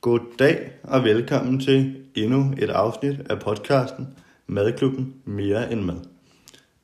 [0.00, 5.96] Goddag og velkommen til endnu et afsnit af podcasten Madklubben Mere end Mad.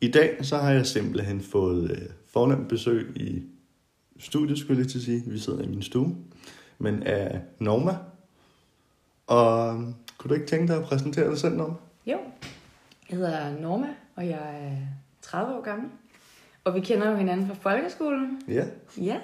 [0.00, 3.42] I dag så har jeg simpelthen fået øh, fornemt besøg i
[4.18, 5.22] studiet, skulle jeg til at sige.
[5.26, 6.16] Vi sidder i min stue,
[6.78, 7.96] men af Norma.
[9.26, 9.80] Og øh,
[10.18, 11.74] kunne du ikke tænke dig at præsentere dig selv, Norma?
[12.06, 12.18] Jo,
[13.10, 14.76] jeg hedder Norma, og jeg er
[15.22, 15.90] 30 år gammel.
[16.64, 18.42] Og vi kender jo hinanden fra folkeskolen.
[18.48, 18.64] Ja.
[19.00, 19.20] Ja.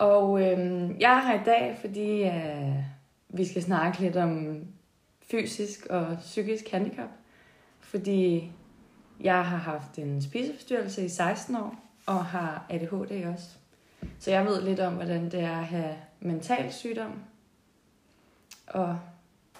[0.00, 2.74] Og øhm, jeg er her i dag, fordi øh,
[3.28, 4.62] vi skal snakke lidt om
[5.30, 7.08] fysisk og psykisk handicap.
[7.80, 8.50] Fordi
[9.20, 11.74] jeg har haft en spiseforstyrrelse i 16 år,
[12.06, 13.46] og har ADHD også.
[14.18, 17.12] Så jeg ved lidt om, hvordan det er at have mental sygdom.
[18.66, 18.98] Og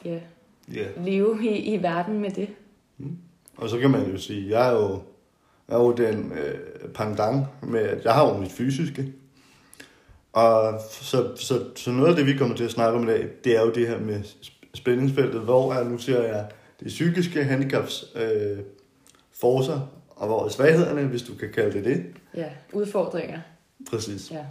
[0.05, 0.19] ja,
[0.75, 0.87] Ja.
[0.97, 2.49] leve i, i verden med det.
[3.57, 5.03] Og så kan man jo sige, jeg er jo,
[5.69, 6.59] jeg er jo den øh,
[6.95, 9.13] pendant med, at jeg har jo mit fysiske.
[10.33, 13.29] Og så, så, så noget af det, vi kommer til at snakke om i dag,
[13.45, 16.47] det er jo det her med sp- spændingsfeltet, hvor er, nu ser jeg
[16.81, 18.59] det psykiske handicaps øh,
[19.41, 22.05] forser, og hvor er svaghederne, hvis du kan kalde det det.
[22.37, 23.39] Ja, udfordringer.
[23.91, 24.31] Præcis.
[24.31, 24.45] Ja.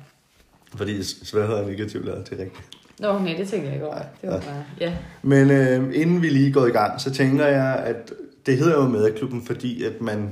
[0.75, 2.63] Fordi svagheder er negativt lavet til rigtigt.
[2.99, 3.97] Nå, nej, det tænker jeg ikke over.
[4.21, 4.39] Det var Ja.
[4.41, 4.93] bare, ja.
[5.21, 8.13] Men øh, inden vi lige går i gang, så tænker jeg, at
[8.45, 10.29] det hedder jo madklubben, fordi at man,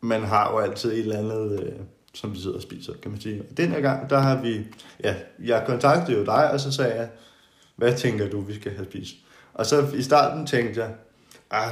[0.00, 1.72] man har jo altid et eller andet, øh,
[2.14, 3.42] som vi sidder og spiser, kan man sige.
[3.50, 4.66] Og den her gang, der har vi,
[5.04, 5.14] ja,
[5.44, 7.08] jeg kontaktede jo dig, og så sagde jeg,
[7.76, 9.14] hvad tænker du, vi skal have spist?
[9.54, 10.90] Og så i starten tænkte jeg,
[11.50, 11.70] ah,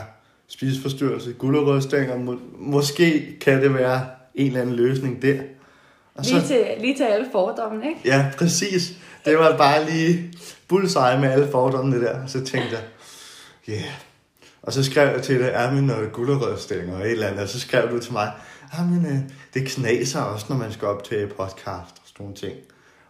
[0.48, 5.40] spiseforstyrrelse, gulerødstænger, må, måske kan det være en eller anden løsning der.
[6.14, 8.00] Og Lige, til, lige til alle fordommene, ikke?
[8.04, 8.92] Ja, præcis.
[9.24, 10.32] Det var bare lige
[10.68, 12.26] bullseye med alle fordommene der.
[12.26, 12.82] Så tænkte jeg,
[13.68, 13.72] ja.
[13.72, 13.92] Yeah.
[14.62, 17.42] Og så skrev jeg til dig, er min noget gulerødstænger og et eller andet.
[17.42, 18.32] Og så skrev du til mig,
[18.90, 19.18] men øh,
[19.54, 22.54] det knaser også, når man skal optage podcast og sådan nogle ting.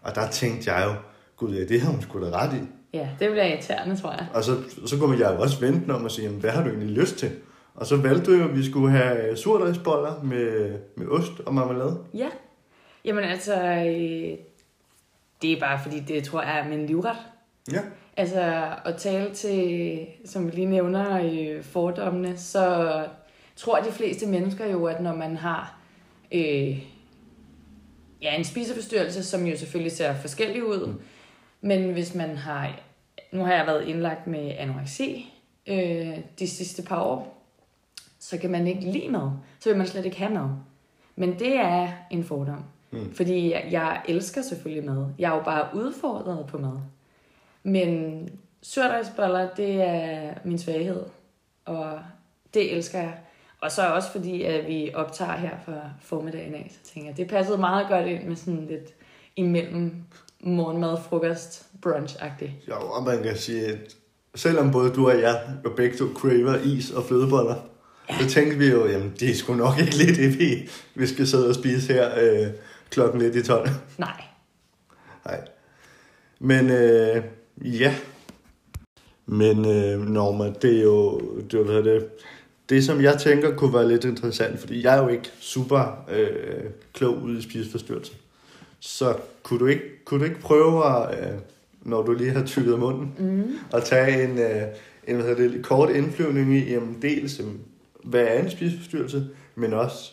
[0.02, 0.94] Og der tænkte jeg jo,
[1.36, 2.60] gud ja, det har hun sgu da ret i.
[2.92, 4.26] Ja, det bliver irriterende, tror jeg.
[4.34, 6.68] Og så, så kunne jeg jo også vente om at sige, jamen, hvad har du
[6.68, 7.30] egentlig lyst til?
[7.74, 11.98] Og så valgte du jo, at vi skulle have surdejsboller med, med ost og marmelade.
[12.14, 12.28] Ja.
[13.04, 14.38] Jamen altså, øh,
[15.42, 17.16] det er bare fordi, det tror jeg er min livret.
[17.72, 17.80] Ja.
[18.16, 22.90] Altså, at tale til, som vi lige nævner, øh, fordommene, så
[23.56, 25.78] tror de fleste mennesker jo, at når man har
[26.32, 26.82] øh,
[28.22, 31.00] ja, en spiseforstyrrelse, som jo selvfølgelig ser forskellig ud, mm.
[31.60, 32.80] men hvis man har,
[33.32, 35.34] nu har jeg været indlagt med anoreksi
[35.66, 37.42] øh, de sidste par år,
[38.18, 39.30] så kan man ikke lide mad,
[39.60, 40.48] så vil man slet ikke have mad.
[41.16, 42.64] Men det er en fordom.
[42.90, 43.14] Mm.
[43.14, 45.06] Fordi jeg, jeg elsker selvfølgelig mad.
[45.18, 46.78] Jeg er jo bare udfordret på mad.
[47.62, 48.28] Men
[48.62, 51.02] surdejsboller, det er min svaghed.
[51.64, 51.98] Og
[52.54, 53.18] det elsker jeg.
[53.60, 57.28] Og så også fordi, at vi optager her for formiddagen af, så tænker jeg, det
[57.28, 58.94] passede meget godt ind med sådan lidt
[59.36, 59.92] imellem
[60.40, 62.68] morgenmad, frokost, brunch-agtigt.
[62.68, 63.96] Jo, og man kan sige, at
[64.34, 67.54] selvom både du og jeg og begge to craver is og flødeboller,
[68.10, 68.18] ja.
[68.18, 71.26] så tænkte vi jo, jamen det er sgu nok ikke lidt det, vi, vi skal
[71.26, 72.46] sidde og spise her øh,
[72.90, 73.68] klokken lidt i 12.
[73.98, 74.22] Nej.
[75.24, 75.40] Nej.
[76.38, 77.22] Men øh,
[77.60, 77.94] ja.
[79.26, 82.08] Men øh, Norma, det er jo, det, jo, hvad det,
[82.68, 86.64] det, som jeg tænker kunne være lidt interessant, fordi jeg er jo ikke super øh,
[86.92, 88.12] klog ude i spiseforstyrrelse.
[88.80, 91.38] Så kunne du ikke, kunne du ikke prøve at, øh,
[91.82, 93.58] når du lige har tykket munden, mm.
[93.72, 94.62] at tage en, øh,
[95.06, 97.40] en hvad hedder det, kort indflyvning i, jamen, dels
[98.04, 100.12] hvad er en spiseforstyrrelse, men også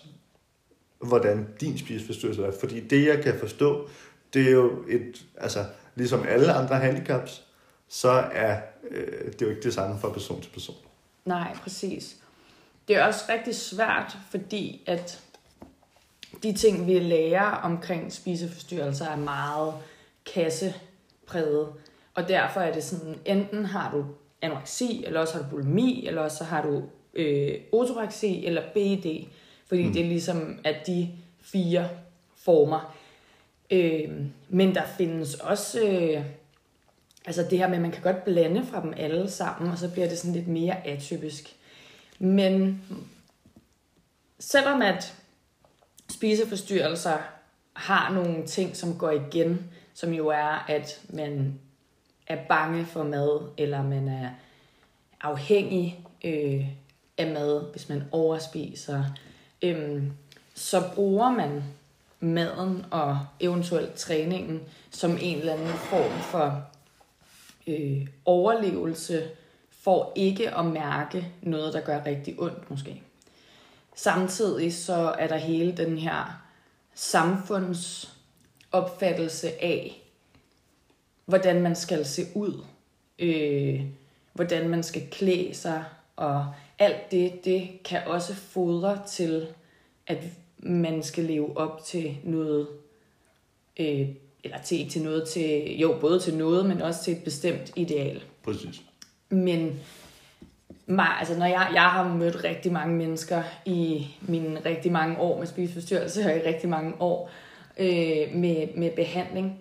[0.99, 2.51] hvordan din spiseforstyrrelse er.
[2.59, 3.87] Fordi det, jeg kan forstå,
[4.33, 5.65] det er jo et, altså
[5.95, 7.43] ligesom alle andre handicaps,
[7.87, 8.57] så er
[8.91, 10.75] øh, det er jo ikke det samme fra person til person.
[11.25, 12.17] Nej, præcis.
[12.87, 15.21] Det er også rigtig svært, fordi at
[16.43, 19.73] de ting, vi lærer omkring spiseforstyrrelser, er meget
[20.33, 21.67] kassepræget.
[22.13, 24.05] Og derfor er det sådan, enten har du
[24.41, 26.83] anoreksi, eller også har du bulimi, eller også så har du
[27.13, 29.25] øh, otoreksi eller BED.
[29.67, 29.93] Fordi mm.
[29.93, 31.09] det er ligesom, at de
[31.41, 31.89] fire
[32.35, 32.95] former.
[33.71, 34.11] Øh,
[34.49, 36.23] men der findes også øh,
[37.25, 39.91] altså det her med, at man kan godt blande fra dem alle sammen, og så
[39.91, 41.55] bliver det sådan lidt mere atypisk.
[42.19, 42.81] Men
[44.39, 45.13] selvom at
[46.09, 47.17] spiseforstyrrelser
[47.73, 51.59] har nogle ting, som går igen, som jo er, at man
[52.27, 54.29] er bange for mad, eller man er
[55.21, 56.65] afhængig øh,
[57.17, 59.03] af mad, hvis man overspiser,
[59.61, 60.11] øhm,
[60.53, 61.63] så bruger man
[62.19, 64.61] maden og eventuelt træningen
[64.91, 66.63] som en eller anden form for
[67.67, 69.29] øh, overlevelse
[69.83, 73.01] for ikke at mærke noget, der gør rigtig ondt måske.
[73.95, 76.41] Samtidig så er der hele den her
[76.93, 80.01] samfundsopfattelse af,
[81.25, 82.63] hvordan man skal se ud,
[83.19, 83.81] øh,
[84.33, 85.83] hvordan man skal klæde sig,
[86.15, 89.47] og alt det, det kan også fodre til,
[90.07, 90.23] at
[90.57, 92.67] man skal leve op til noget,
[93.79, 94.09] øh,
[94.43, 97.71] eller til, ikke til noget til, jo, både til noget, men også til et bestemt
[97.75, 98.23] ideal.
[98.43, 98.81] Præcis.
[99.33, 99.79] Men
[100.85, 105.39] mig, altså når jeg, jeg har mødt rigtig mange mennesker i mine rigtig mange år
[105.39, 107.29] med spiseforstyrrelse og i rigtig mange år
[107.77, 109.59] øh, med, med behandling.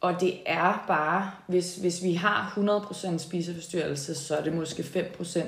[0.00, 5.40] Og det er bare, hvis, hvis vi har 100% spiseforstyrrelse, så er det måske 5%,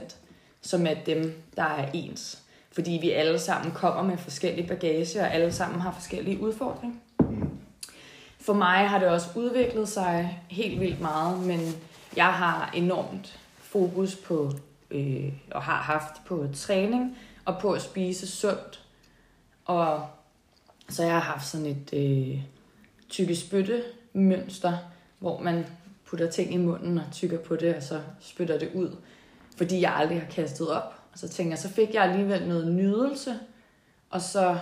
[0.60, 2.42] som er dem, der er ens.
[2.72, 6.96] Fordi vi alle sammen kommer med forskellige bagage, og alle sammen har forskellige udfordringer.
[8.40, 11.60] For mig har det også udviklet sig helt vildt meget, men
[12.16, 14.52] jeg har enormt fokus på,
[14.90, 18.84] øh, og har haft på træning, og på at spise sundt.
[19.64, 20.06] Og
[20.88, 22.40] så jeg har haft sådan et øh,
[23.08, 23.82] tykke spytte
[24.12, 24.78] mønster,
[25.18, 25.66] hvor man
[26.04, 28.96] putter ting i munden og tykker på det, og så spytter det ud.
[29.56, 30.94] Fordi jeg aldrig har kastet op.
[31.12, 33.38] Og så tænker jeg, så fik jeg alligevel noget nydelse,
[34.10, 34.58] og så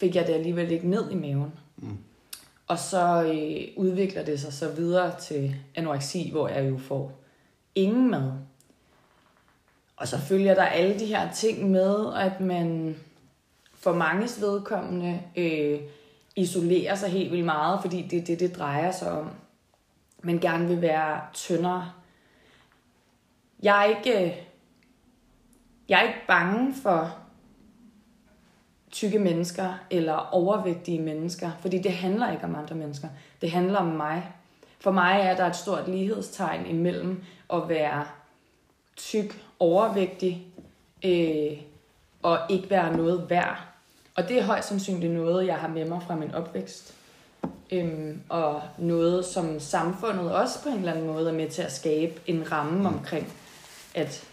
[0.00, 1.52] fik jeg det alligevel ikke ned i maven.
[1.76, 1.98] Mm.
[2.66, 7.21] Og så øh, udvikler det sig så videre til anoreksi, hvor jeg jo får
[7.74, 8.32] ingen mad.
[9.96, 12.96] Og så følger der alle de her ting med, at man
[13.74, 15.80] for manges vedkommende øh,
[16.36, 19.30] isolerer sig helt vildt meget, fordi det er det, det drejer sig om.
[20.22, 21.92] Men gerne vil være tyndere.
[23.62, 24.36] Jeg er ikke, øh,
[25.88, 27.18] jeg er ikke bange for
[28.90, 33.08] tykke mennesker eller overvægtige mennesker, fordi det handler ikke om andre mennesker.
[33.40, 34.32] Det handler om mig.
[34.82, 38.04] For mig er der et stort lighedstegn imellem at være
[38.96, 40.46] tyk, overvægtig
[41.04, 41.58] øh,
[42.22, 43.58] og ikke være noget værd.
[44.14, 46.94] Og det er højst sandsynligt noget, jeg har med mig fra min opvækst.
[47.70, 51.72] Øhm, og noget, som samfundet også på en eller anden måde er med til at
[51.72, 53.32] skabe en ramme omkring,
[53.94, 54.24] at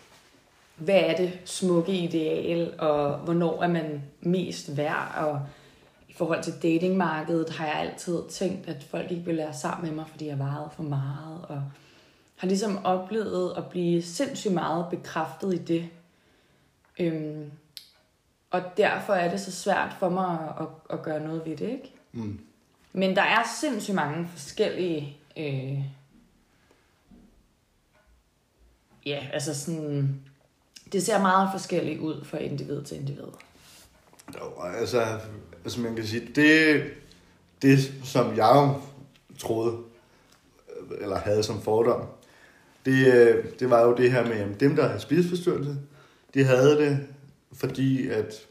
[0.76, 5.42] hvad er det smukke ideal, og hvornår er man mest værd, og
[6.20, 10.06] forhold til datingmarkedet har jeg altid tænkt, at folk ikke vil være sammen med mig,
[10.08, 11.64] fordi jeg vejede for meget, og
[12.36, 15.90] har ligesom oplevet at blive sindssygt meget bekræftet i det.
[17.00, 17.52] Øhm,
[18.52, 21.70] og derfor er det så svært for mig at, at, at gøre noget ved det,
[21.70, 21.94] ikke?
[22.12, 22.40] Mm.
[22.94, 25.18] Men der er sindssygt mange forskellige...
[25.38, 25.80] Øh,
[29.06, 30.22] ja, altså sådan...
[30.92, 33.28] Det ser meget forskelligt ud fra individ til individ.
[34.36, 35.20] Jo, altså,
[35.64, 36.84] altså man kan sige, det,
[37.62, 38.76] det som jeg
[39.40, 39.78] troede,
[41.02, 42.02] eller havde som fordom,
[42.86, 45.78] det, det var jo det her med, at dem, der havde spiseforstyrrelse,
[46.34, 47.08] de havde det,
[47.54, 48.48] fordi at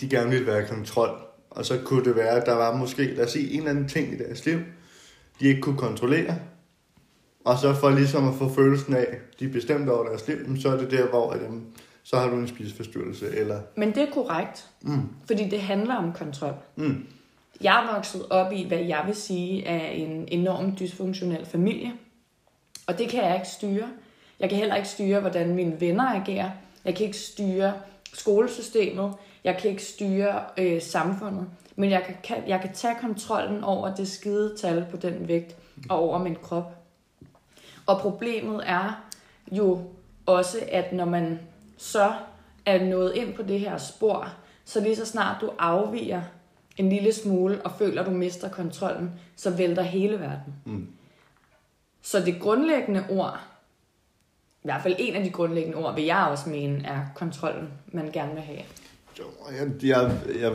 [0.00, 1.18] de gerne ville være i kontrol.
[1.50, 3.88] Og så kunne det være, at der var måske, lad os sige, en eller anden
[3.88, 4.58] ting i deres liv,
[5.40, 6.38] de ikke kunne kontrollere.
[7.44, 10.68] Og så for ligesom at få følelsen af, de er bestemt over deres liv, så
[10.68, 11.40] er det der, hvor at,
[12.06, 13.36] så har du en spiseforstyrrelse.
[13.36, 13.60] Eller...
[13.76, 15.08] Men det er korrekt, mm.
[15.26, 16.54] fordi det handler om kontrol.
[16.76, 17.06] Mm.
[17.60, 21.92] Jeg er vokset op i, hvad jeg vil sige er en enormt dysfunktionel familie.
[22.86, 23.88] Og det kan jeg ikke styre.
[24.40, 26.50] Jeg kan heller ikke styre, hvordan mine venner agerer.
[26.84, 27.72] Jeg kan ikke styre
[28.12, 29.14] skolesystemet.
[29.44, 31.46] Jeg kan ikke styre øh, samfundet.
[31.76, 35.56] Men jeg kan, kan, jeg kan tage kontrollen over det skide tal på den vægt
[35.88, 36.76] og over min krop.
[37.86, 39.04] Og problemet er
[39.52, 39.80] jo
[40.26, 41.38] også, at når man
[41.76, 42.12] så
[42.66, 44.28] er nået ind på det her spor,
[44.64, 46.22] så lige så snart du afviger
[46.76, 50.54] en lille smule og føler, at du mister kontrollen, så vælter hele verden.
[50.64, 50.88] Mm.
[52.02, 53.40] Så det grundlæggende ord,
[54.62, 58.10] i hvert fald en af de grundlæggende ord, vil jeg også mene, er kontrollen, man
[58.12, 58.62] gerne vil have.
[59.18, 60.52] Jo, jeg, jeg, jeg,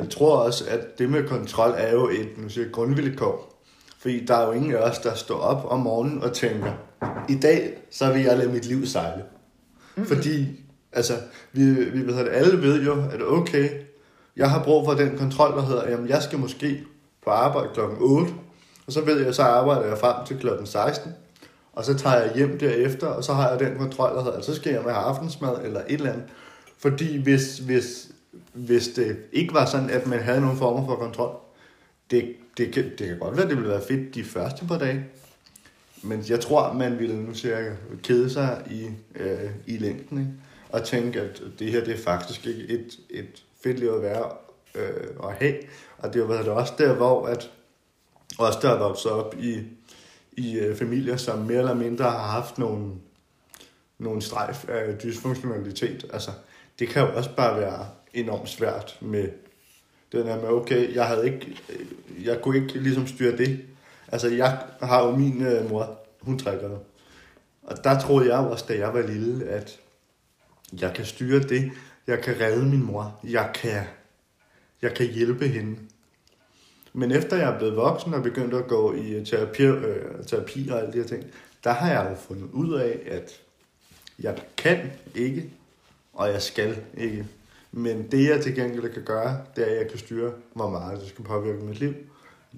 [0.00, 3.54] jeg tror også, at det med kontrol er jo et nu siger, grundvilkår.
[3.98, 6.72] Fordi der er jo ingen af os, der står op om morgenen og tænker,
[7.28, 9.24] i dag, så vil jeg lade mit liv sejle.
[9.96, 10.16] Mm-hmm.
[10.16, 10.46] Fordi,
[10.92, 11.14] altså,
[11.52, 13.68] vi, vi ved, at alle ved jo, at okay,
[14.36, 16.82] jeg har brug for den kontrol, der hedder, jamen, jeg skal måske
[17.24, 18.32] på arbejde klokken 8,
[18.86, 21.12] og så ved jeg, så arbejder jeg frem til klokken 16,
[21.72, 24.54] og så tager jeg hjem derefter, og så har jeg den kontrol, der hedder, altså,
[24.54, 26.26] så skal jeg med aftensmad eller et eller andet.
[26.78, 28.08] Fordi hvis, hvis,
[28.52, 31.36] hvis det ikke var sådan, at man havde nogen former for kontrol,
[32.10, 34.78] det, det, kan, det kan godt være, at det ville være fedt de første par
[34.78, 35.04] dage,
[36.04, 37.70] men jeg tror, man ville nu cirka
[38.02, 40.30] kede sig i, øh, i længden, ikke?
[40.68, 44.30] og tænke, at det her det er faktisk ikke et, et fedt liv at være
[44.74, 45.54] øh, at have.
[45.98, 47.50] Og det har været også der, hvor at
[48.38, 49.62] også der er vokset op i,
[50.32, 52.92] i øh, familier, som mere eller mindre har haft nogle,
[53.98, 56.06] nogle strejf af dysfunktionalitet.
[56.12, 56.30] Altså,
[56.78, 59.28] det kan jo også bare være enormt svært med
[60.12, 63.60] den her med, okay, jeg havde ikke, øh, jeg kunne ikke ligesom styre det.
[64.14, 66.78] Altså, jeg har jo min øh, mor, hun trækker jo.
[67.62, 69.80] Og der troede jeg jo også, da jeg var lille, at
[70.80, 71.72] jeg kan styre det.
[72.06, 73.20] Jeg kan redde min mor.
[73.24, 73.82] Jeg kan,
[74.82, 75.78] jeg kan hjælpe hende.
[76.92, 80.68] Men efter jeg er blevet voksen og begyndt at gå i øh, terapi, øh, terapi
[80.68, 81.24] og alle de her ting,
[81.64, 83.40] der har jeg jo fundet ud af, at
[84.18, 85.50] jeg kan ikke,
[86.12, 87.26] og jeg skal ikke.
[87.72, 91.00] Men det jeg til gengæld kan gøre, det er, at jeg kan styre, hvor meget
[91.00, 91.94] det skal påvirke mit liv.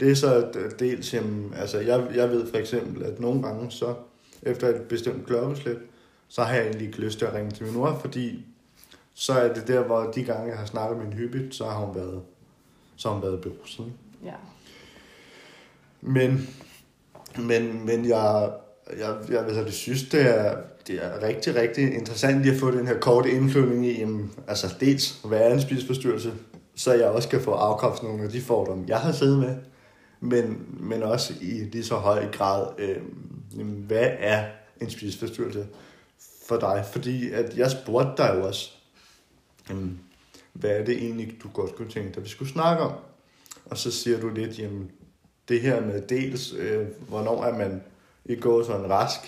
[0.00, 0.49] Det er så
[0.79, 3.95] dels, jamen, altså jeg, jeg ved for eksempel, at nogle gange så,
[4.43, 5.76] efter et bestemt klokkeslæt,
[6.29, 8.45] så har jeg egentlig ikke lyst til at ringe til min mor, fordi
[9.15, 11.79] så er det der, hvor de gange, jeg har snakket med hende hyppigt, så har
[11.79, 12.23] hun været,
[12.97, 13.87] så har hun været beruset.
[14.25, 14.35] Ja.
[16.00, 16.49] Men,
[17.38, 18.50] men, men jeg,
[18.99, 22.71] jeg, jeg, jeg, jeg synes, det er, det er rigtig, rigtig interessant lige at få
[22.71, 26.33] den her korte indflyvning i, jamen, altså dels, hvad er en spiseforstyrrelse,
[26.75, 29.57] så jeg også kan få afkræftet nogle af de fordomme, jeg har siddet med,
[30.28, 33.02] men, men også i lige så høj grad, øh,
[33.87, 34.45] hvad er
[34.80, 35.66] en spiseforstyrrelse
[36.47, 36.85] for dig?
[36.92, 38.71] Fordi at jeg spurgte dig jo også,
[39.71, 39.88] øh,
[40.52, 42.92] hvad er det egentlig, du godt kunne tænke dig, vi skulle snakke om?
[43.64, 44.90] Og så siger du lidt, jamen,
[45.49, 47.83] det her med dels, øh, hvornår er man
[48.25, 49.21] i går sådan rask,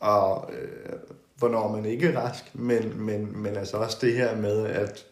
[0.00, 0.98] og øh,
[1.36, 5.06] hvornår man ikke er rask, men, men, men altså også det her med, at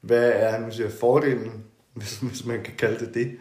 [0.00, 3.38] hvad er nu siger, fordelen, hvis, hvis man kan kalde det det,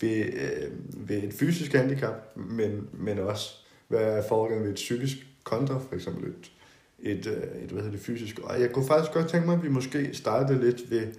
[0.00, 0.70] ved, øh,
[1.08, 3.50] ved et fysisk handicap, men, men også
[3.88, 6.52] hvad er fordelen ved et psykisk kontra, for eksempel et,
[6.98, 8.38] et, øh, et hvad hedder det, fysisk.
[8.38, 11.12] Og jeg kunne faktisk godt tænke mig, at vi måske startede lidt ved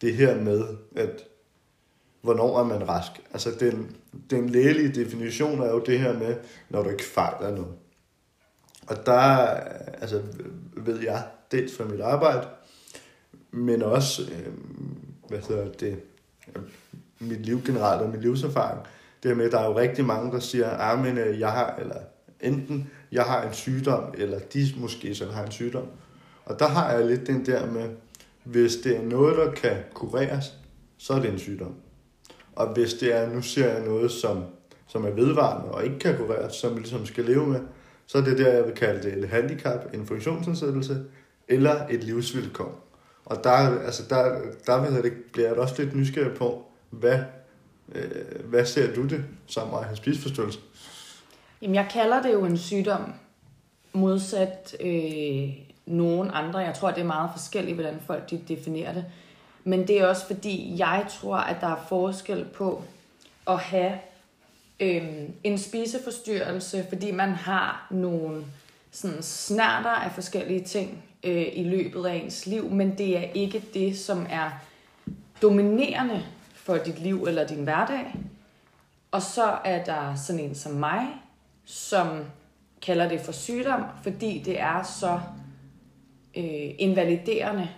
[0.00, 0.64] det her med,
[0.96, 1.24] at
[2.20, 3.10] hvornår er man rask?
[3.32, 3.96] Altså den,
[4.30, 6.36] den lægelige definition er jo det her med,
[6.68, 7.74] når du ikke fejler noget.
[8.86, 9.60] Og der øh,
[10.00, 10.22] altså,
[10.76, 12.46] ved jeg, dels fra mit arbejde,
[13.50, 14.52] men også, øh,
[15.28, 16.00] hvad hedder det,
[17.28, 18.80] mit liv generelt og mit livserfaring,
[19.22, 21.52] det her med, at der er jo rigtig mange, der siger, at men øh, jeg
[21.52, 21.96] har, eller
[22.40, 25.86] enten jeg har en sygdom, eller de måske så har en sygdom.
[26.44, 27.88] Og der har jeg lidt den der med,
[28.44, 30.54] hvis det er noget, der kan kureres,
[30.98, 31.74] så er det en sygdom.
[32.56, 34.44] Og hvis det er, nu ser jeg noget, som,
[34.86, 37.60] som er vedvarende og ikke kan kureres, som vi ligesom skal leve med,
[38.06, 41.04] så er det der, jeg vil kalde det et handicap, en funktionsnedsættelse
[41.48, 42.84] eller et livsvilkår.
[43.24, 43.50] Og der,
[43.80, 47.18] altså der, der der det, bliver jeg også lidt nysgerrig på, hvad,
[47.94, 50.58] øh, hvad ser du det som at have spiseforstyrrelse?
[51.62, 53.12] Jamen, jeg kalder det jo en sygdom,
[53.92, 55.48] modsat øh,
[55.86, 56.58] nogen andre.
[56.58, 59.04] Jeg tror, det er meget forskelligt, hvordan folk de definerer det.
[59.64, 62.82] Men det er også fordi, jeg tror, at der er forskel på
[63.48, 63.92] at have
[64.80, 65.02] øh,
[65.44, 68.44] en spiseforstyrrelse, fordi man har nogle
[68.90, 73.64] sådan snærter af forskellige ting øh, i løbet af ens liv, men det er ikke
[73.74, 74.50] det, som er
[75.42, 76.22] dominerende
[76.64, 78.14] for dit liv eller din hverdag.
[79.10, 81.06] Og så er der sådan en som mig,
[81.64, 82.24] som
[82.82, 85.20] kalder det for sygdom, fordi det er så
[86.36, 87.68] øh, invaliderende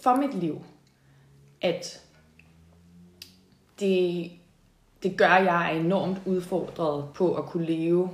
[0.00, 0.62] for mit liv,
[1.60, 2.02] at
[3.80, 4.30] det,
[5.02, 8.10] det gør, at jeg er enormt udfordret på at kunne leve,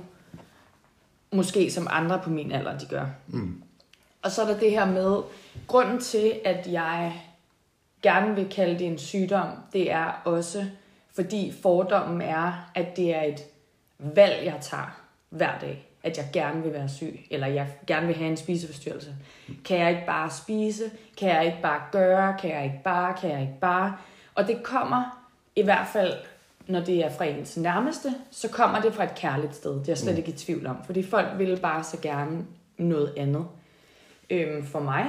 [1.31, 3.05] måske som andre på min alder, de gør.
[3.27, 3.63] Mm.
[4.21, 5.21] Og så er der det her med,
[5.67, 7.22] grunden til, at jeg
[8.03, 10.65] gerne vil kalde det en sygdom, det er også,
[11.15, 13.43] fordi fordommen er, at det er et
[13.99, 15.87] valg, jeg tager hver dag.
[16.03, 19.15] At jeg gerne vil være syg, eller jeg gerne vil have en spiseforstyrrelse.
[19.65, 20.83] Kan jeg ikke bare spise?
[21.17, 22.37] Kan jeg ikke bare gøre?
[22.39, 23.15] Kan jeg ikke bare?
[23.21, 23.97] Kan jeg ikke bare?
[24.35, 26.13] Og det kommer i hvert fald,
[26.67, 29.71] når det er fra ens nærmeste, så kommer det fra et kærligt sted.
[29.71, 30.17] Det er jeg slet mm.
[30.17, 30.77] ikke i tvivl om.
[30.85, 32.45] Fordi folk vil bare så gerne
[32.77, 33.45] noget andet
[34.29, 35.05] øhm, for mig.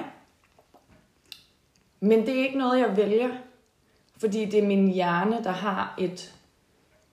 [2.05, 3.31] Men det er ikke noget, jeg vælger,
[4.17, 6.35] fordi det er min hjerne, der har et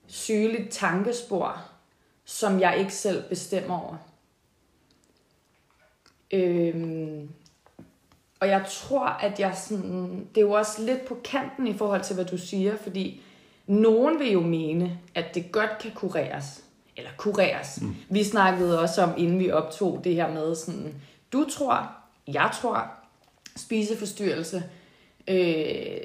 [0.06, 1.62] sygeligt tankespor,
[2.24, 3.96] som jeg ikke selv bestemmer over.
[6.30, 7.28] Øhm,
[8.40, 12.02] og jeg tror, at jeg sådan, det er jo også lidt på kanten i forhold
[12.02, 13.22] til, hvad du siger, fordi
[13.66, 16.64] nogen vil jo mene, at det godt kan kureres.
[16.96, 17.80] Eller kureres.
[17.80, 17.96] Mm.
[18.10, 20.94] Vi snakkede også om, inden vi optog det her med sådan,
[21.32, 21.90] du tror,
[22.26, 22.90] jeg tror,
[23.56, 24.62] spiseforstyrrelse,
[25.28, 26.00] øh,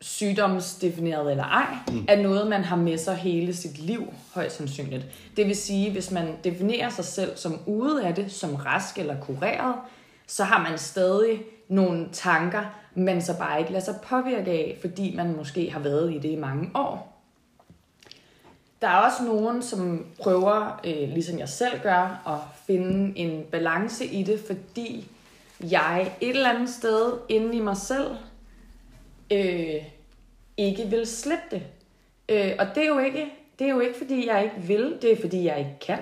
[0.00, 2.04] sygdomsdefineret eller ej, mm.
[2.08, 5.06] er noget, man har med sig hele sit liv, højst sandsynligt.
[5.36, 9.20] Det vil sige, hvis man definerer sig selv som ude af det, som rask eller
[9.20, 9.74] kureret,
[10.26, 12.64] så har man stadig nogle tanker,
[12.94, 16.28] man så bare ikke lader sig påvirke af, fordi man måske har været i det
[16.28, 17.22] i mange år.
[18.82, 24.06] Der er også nogen, som prøver, øh, ligesom jeg selv gør, at finde en balance
[24.06, 25.10] i det, fordi
[25.60, 28.16] jeg et eller andet sted inde i mig selv
[29.32, 29.82] øh,
[30.56, 31.62] ikke vil slippe det.
[32.28, 35.12] Øh, og det er jo ikke Det er jo ikke, fordi jeg ikke vil, det
[35.12, 35.98] er, fordi jeg ikke kan.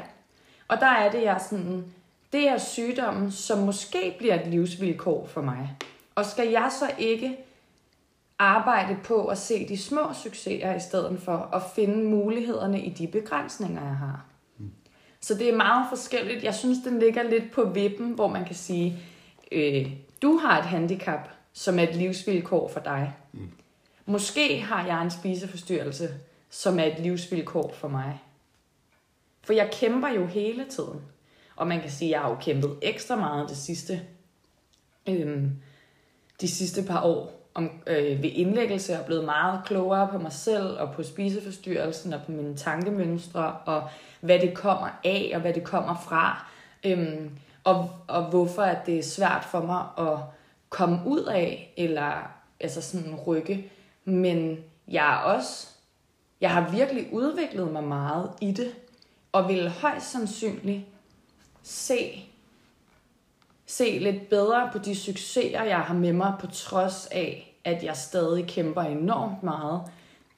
[0.68, 1.84] Og der er det, jeg sådan,
[2.32, 5.76] det er sygdommen, som måske bliver et livsvilkår for mig.
[6.14, 7.36] Og skal jeg så ikke
[8.38, 13.06] arbejde på at se de små succeser i stedet for at finde mulighederne i de
[13.06, 14.24] begrænsninger, jeg har?
[15.20, 16.44] Så det er meget forskelligt.
[16.44, 18.96] Jeg synes, den ligger lidt på vippen, hvor man kan sige,
[19.54, 19.92] øh,
[20.22, 23.14] du har et handicap, som er et livsvilkår for dig.
[23.32, 23.50] Mm.
[24.06, 26.14] Måske har jeg en spiseforstyrrelse,
[26.50, 28.20] som er et livsvilkår for mig.
[29.42, 31.00] For jeg kæmper jo hele tiden.
[31.56, 34.02] Og man kan sige, at jeg har jo kæmpet ekstra meget det sidste,
[35.08, 35.50] øhm,
[36.40, 40.78] de sidste par år om, øh, ved indlæggelse og blevet meget klogere på mig selv
[40.78, 43.88] og på spiseforstyrrelsen og på mine tankemønstre og
[44.20, 46.46] hvad det kommer af og hvad det kommer fra.
[46.84, 47.30] Øhm,
[47.64, 50.18] og, og hvorfor at det er svært for mig at
[50.68, 52.30] komme ud af eller
[52.60, 53.70] altså sådan rykke.
[54.04, 55.68] Men jeg er også,
[56.40, 58.74] jeg har virkelig udviklet mig meget i det
[59.32, 60.84] og vil højst sandsynligt
[61.62, 62.24] se,
[63.66, 67.96] se lidt bedre på de succeser, jeg har med mig, på trods af, at jeg
[67.96, 69.82] stadig kæmper enormt meget,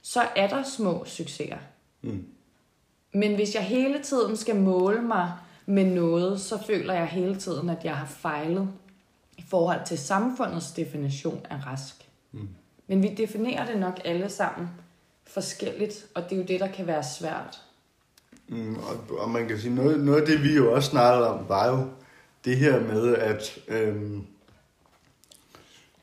[0.03, 1.59] så er der små succeser.
[2.03, 2.27] Mm.
[3.13, 5.33] Men hvis jeg hele tiden skal måle mig
[5.67, 8.69] med noget, så føler jeg hele tiden, at jeg har fejlet
[9.37, 11.95] i forhold til samfundets definition af rask.
[12.33, 12.49] Mm.
[12.87, 14.69] Men vi definerer det nok alle sammen
[15.25, 17.63] forskelligt, og det er jo det, der kan være svært.
[18.49, 21.49] Mm, og, og man kan sige, noget, noget af det, vi jo også snakkede om,
[21.49, 21.89] var jo
[22.45, 24.23] det her med, at, øhm,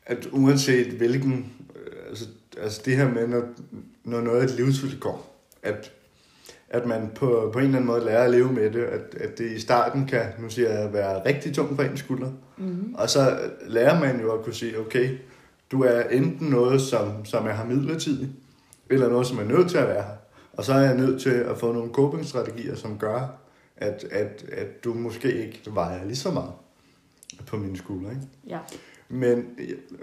[0.06, 2.26] at uanset hvilken, øh, altså,
[2.58, 3.44] altså det her med, når,
[4.04, 5.92] når noget er et livsvilkår, at,
[6.74, 9.38] at man på, på en eller anden måde lærer at leve med det, at, at
[9.38, 12.96] det i starten kan, nu siger jeg, være rigtig tungt for ens skulder, mm-hmm.
[12.96, 15.18] og så lærer man jo at kunne sige, okay,
[15.72, 18.32] du er enten noget, som, som jeg har midlertidigt,
[18.90, 20.16] eller noget, som er nødt til at være her.
[20.54, 23.40] Og så er jeg nødt til at få nogle coping-strategier, som gør,
[23.78, 26.52] at, at, at du måske ikke vejer lige så meget
[27.48, 28.10] på mine skuldre.
[28.10, 28.22] Ikke?
[28.48, 28.60] Ja.
[29.10, 29.46] Men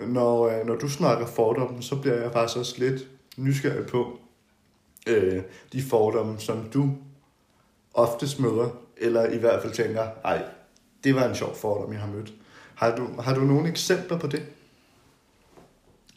[0.07, 4.19] når, når du snakker fordomme, så bliver jeg faktisk også lidt nysgerrig på
[5.07, 6.91] øh, de fordomme, som du
[7.95, 10.45] ofte møder, eller i hvert fald tænker, ej,
[11.05, 12.33] det var en sjov fordom, jeg har mødt.
[12.75, 14.43] Har du, har du nogle eksempler på det?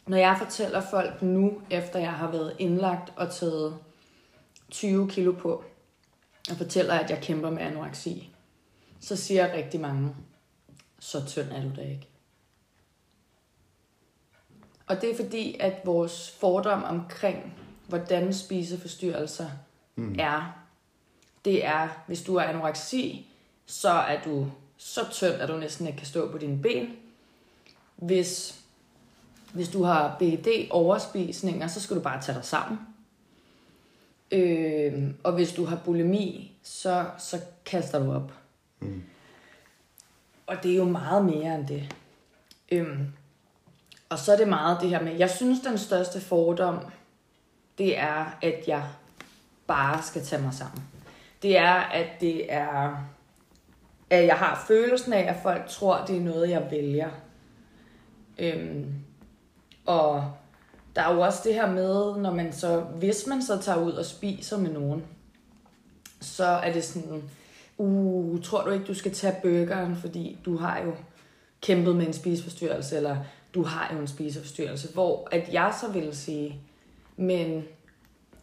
[0.06, 3.78] Når jeg fortæller folk nu, efter jeg har været indlagt og taget
[4.70, 5.64] 20 kilo på,
[6.50, 8.30] og fortæller, at jeg kæmper med anoreksi,
[9.00, 10.14] så siger rigtig mange,
[10.98, 12.08] så tynd er du da ikke.
[14.86, 17.54] Og det er fordi, at vores fordom omkring,
[17.86, 19.48] hvordan spiseforstyrrelser
[19.96, 20.16] mm.
[20.18, 20.64] er,
[21.44, 23.30] det er, hvis du er anoreksi,
[23.66, 26.96] så er du så tynd, at du næsten ikke kan stå på dine ben.
[27.96, 28.60] Hvis,
[29.52, 32.78] hvis du har BED overspisninger, så skal du bare tage dig sammen.
[34.30, 38.32] Øh, og hvis du har bulimi, så, så kaster du op.
[38.80, 39.02] Mm.
[40.46, 41.94] Og det er jo meget mere end det.
[42.72, 42.98] Øh,
[44.08, 46.78] og så er det meget det her med, jeg synes den største fordom,
[47.78, 48.84] det er, at jeg
[49.66, 50.84] bare skal tage mig sammen.
[51.42, 52.96] Det er, at det er,
[54.10, 57.10] at jeg har følelsen af, at folk tror, det er noget, jeg vælger.
[58.38, 58.94] Øhm,
[59.86, 60.32] og
[60.96, 63.92] der er jo også det her med, når man så, hvis man så tager ud
[63.92, 65.04] og spiser med nogen,
[66.20, 67.22] så er det sådan,
[67.78, 70.92] uh, tror du ikke, du skal tage burgeren, fordi du har jo
[71.60, 73.16] kæmpet med en spiseforstyrrelse, eller
[73.54, 76.60] du har jo en spiseforstyrrelse, hvor at jeg så vil sige,
[77.16, 77.64] men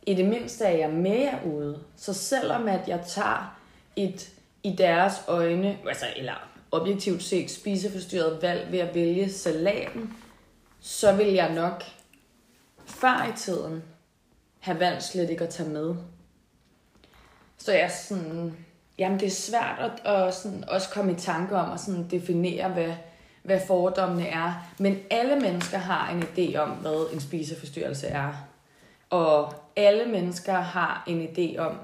[0.06, 3.58] i det mindste er jeg med ude, så selvom at jeg tager
[3.96, 10.14] et i deres øjne, altså, eller objektivt set spiseforstyrret valg ved at vælge salaten,
[10.80, 11.84] så vil jeg nok
[12.86, 13.84] før i tiden
[14.60, 15.96] have valgt slet ikke at tage med.
[17.58, 18.58] Så jeg er sådan,
[18.98, 22.70] jamen det er svært at, at sådan også komme i tanke om at sådan definere,
[22.70, 22.94] hvad,
[23.44, 24.72] hvad fordommene er.
[24.80, 28.51] Men alle mennesker har en idé om, hvad en spiseforstyrrelse er.
[29.12, 31.80] Og alle mennesker har en idé om,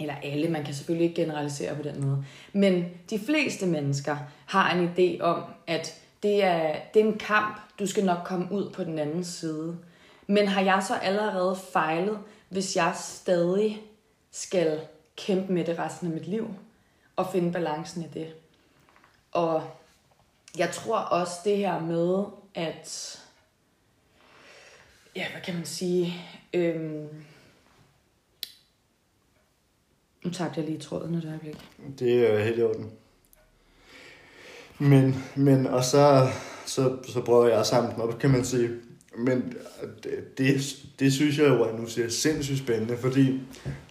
[0.00, 4.16] eller alle, man kan selvfølgelig ikke generalisere på den måde, men de fleste mennesker
[4.46, 8.48] har en idé om, at det er, det er en kamp, du skal nok komme
[8.52, 9.78] ud på den anden side.
[10.26, 13.82] Men har jeg så allerede fejlet, hvis jeg stadig
[14.30, 14.80] skal
[15.16, 16.54] kæmpe med det resten af mit liv
[17.16, 18.34] og finde balancen i det?
[19.32, 19.62] Og
[20.58, 23.18] jeg tror også det her med, at
[25.16, 26.14] ja, hvad kan man sige?
[26.54, 27.08] Øhm,
[30.24, 31.56] nu tabte jeg lige tråden et øjeblik.
[31.98, 32.90] Det er helt i orden.
[34.78, 36.28] Men, men og så,
[36.66, 38.70] så, så prøver jeg at samle dem op, kan man sige.
[39.18, 39.54] men
[40.02, 43.40] det, det, det synes jeg jo, at nu ser sindssygt spændende, fordi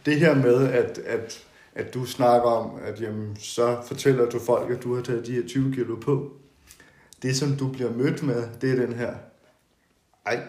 [0.06, 4.72] det her med, at, at, at du snakker om, at jamen, så fortæller du folk,
[4.72, 6.34] at du har taget de her 20 kilo på.
[7.22, 9.14] Det, som du bliver mødt med, det er den her,
[10.26, 10.40] ej,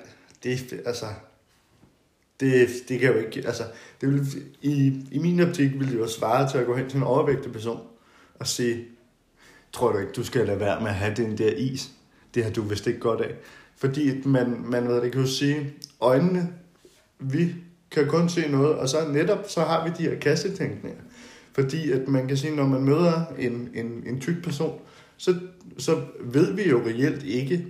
[0.54, 1.06] det, altså,
[2.40, 3.62] det, det kan jo ikke, altså,
[4.00, 4.26] det vil,
[4.62, 7.52] i, i min optik ville det jo svare til at gå hen til en overvægtig
[7.52, 7.80] person
[8.34, 8.84] og sige,
[9.72, 11.90] tror du ikke, du skal lade være med at have den der is?
[12.34, 13.34] Det har du vist ikke godt af.
[13.76, 16.52] Fordi man, man ved det kan jo sige, øjnene,
[17.18, 17.54] vi
[17.90, 21.00] kan kun se noget, og så netop så har vi de her kassetænkninger.
[21.52, 24.80] Fordi at man kan sige, når man møder en, en, en tyk person,
[25.16, 25.34] så,
[25.78, 27.66] så ved vi jo reelt ikke,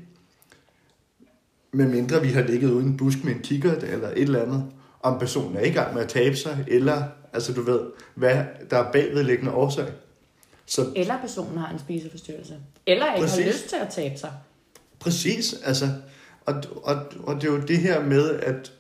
[1.73, 4.65] medmindre vi har ligget uden en busk med en kikkert eller et eller andet,
[5.03, 7.03] om personen er i gang med at tabe sig, eller
[7.33, 7.81] altså du ved,
[8.15, 9.87] hvad der er bagvedliggende årsag.
[10.67, 12.55] Så, eller personen har en spiseforstyrrelse.
[12.87, 13.45] Eller ikke præcis.
[13.45, 14.33] har lyst til at tabe sig.
[14.99, 15.89] Præcis, altså.
[16.47, 18.73] Og, og, og det er jo det her med, at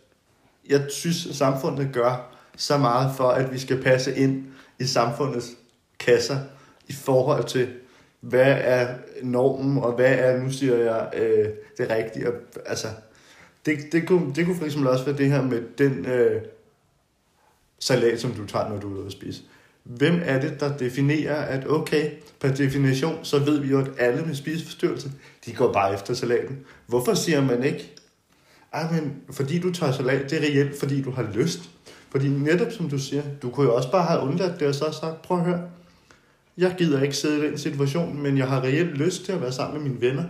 [0.68, 4.44] jeg synes, at samfundet gør så meget for, at vi skal passe ind
[4.78, 5.50] i samfundets
[5.98, 6.38] kasser
[6.88, 7.68] i forhold til,
[8.28, 8.88] hvad er
[9.22, 12.26] normen, og hvad er, nu siger jeg, øh, det rigtige.
[12.66, 12.86] Altså,
[13.66, 16.42] det, det, kunne, det kunne for eksempel også være det her med den øh,
[17.78, 19.42] salat, som du tager, når du er ude at spise.
[19.84, 22.10] Hvem er det, der definerer, at okay,
[22.40, 25.10] per definition, så ved vi jo, at alle med spiseforstyrrelse,
[25.46, 26.58] de går bare efter salaten.
[26.86, 27.92] Hvorfor siger man ikke,
[28.72, 31.60] ej, men fordi du tager salat, det er reelt, fordi du har lyst.
[32.10, 34.98] Fordi netop som du siger, du kunne jo også bare have undladt det og så
[35.00, 35.62] sagt, prøv at høre,
[36.58, 39.52] jeg gider ikke sidde i den situation, men jeg har reelt lyst til at være
[39.52, 40.24] sammen med mine venner.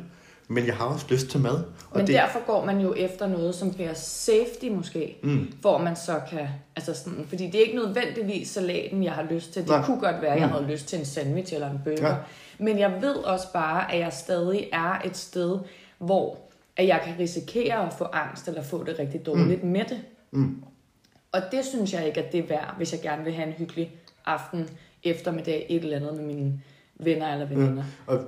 [0.49, 1.55] Men jeg har også lyst til mad.
[1.91, 2.15] Og men det...
[2.15, 5.53] derfor går man jo efter noget, som bliver safety måske, mm.
[5.61, 9.53] hvor man så kan, altså sådan, fordi det er ikke nødvendigvis salaten, jeg har lyst
[9.53, 9.63] til.
[9.63, 9.85] Det Nej.
[9.85, 10.53] kunne godt være, at jeg mm.
[10.53, 12.09] havde lyst til en sandwich eller en burger.
[12.09, 12.15] Ja.
[12.59, 15.59] Men jeg ved også bare, at jeg stadig er et sted,
[15.99, 16.39] hvor
[16.77, 19.71] at jeg kan risikere at få angst eller få det rigtig dårligt mm.
[19.71, 20.01] med det.
[20.31, 20.63] Mm.
[21.33, 23.53] Og det synes jeg ikke, at det er værd, hvis jeg gerne vil have en
[23.53, 23.93] hyggelig
[24.27, 24.69] aften,
[25.07, 26.61] eftermiddag, et eller andet med mine
[26.99, 27.85] venner eller veninder.
[28.09, 28.13] Ja.
[28.15, 28.21] Og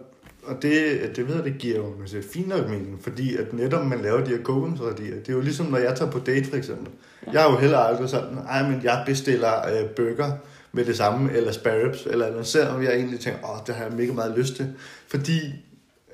[0.49, 3.87] og det, det ved jeg, det giver jo altså, fint nok mening, fordi at netop
[3.87, 6.57] man laver de her kokingsradier, det er jo ligesom, når jeg tager på date for
[6.57, 6.93] eksempel.
[7.27, 7.33] Ja.
[7.33, 10.33] Jeg har jo heller aldrig sådan, ej, men jeg bestiller øh, burger
[10.73, 13.93] med det samme, eller sparrows, eller noget, selvom jeg egentlig tænker, åh, det har jeg
[13.93, 14.67] mega meget lyst til.
[15.09, 15.38] Fordi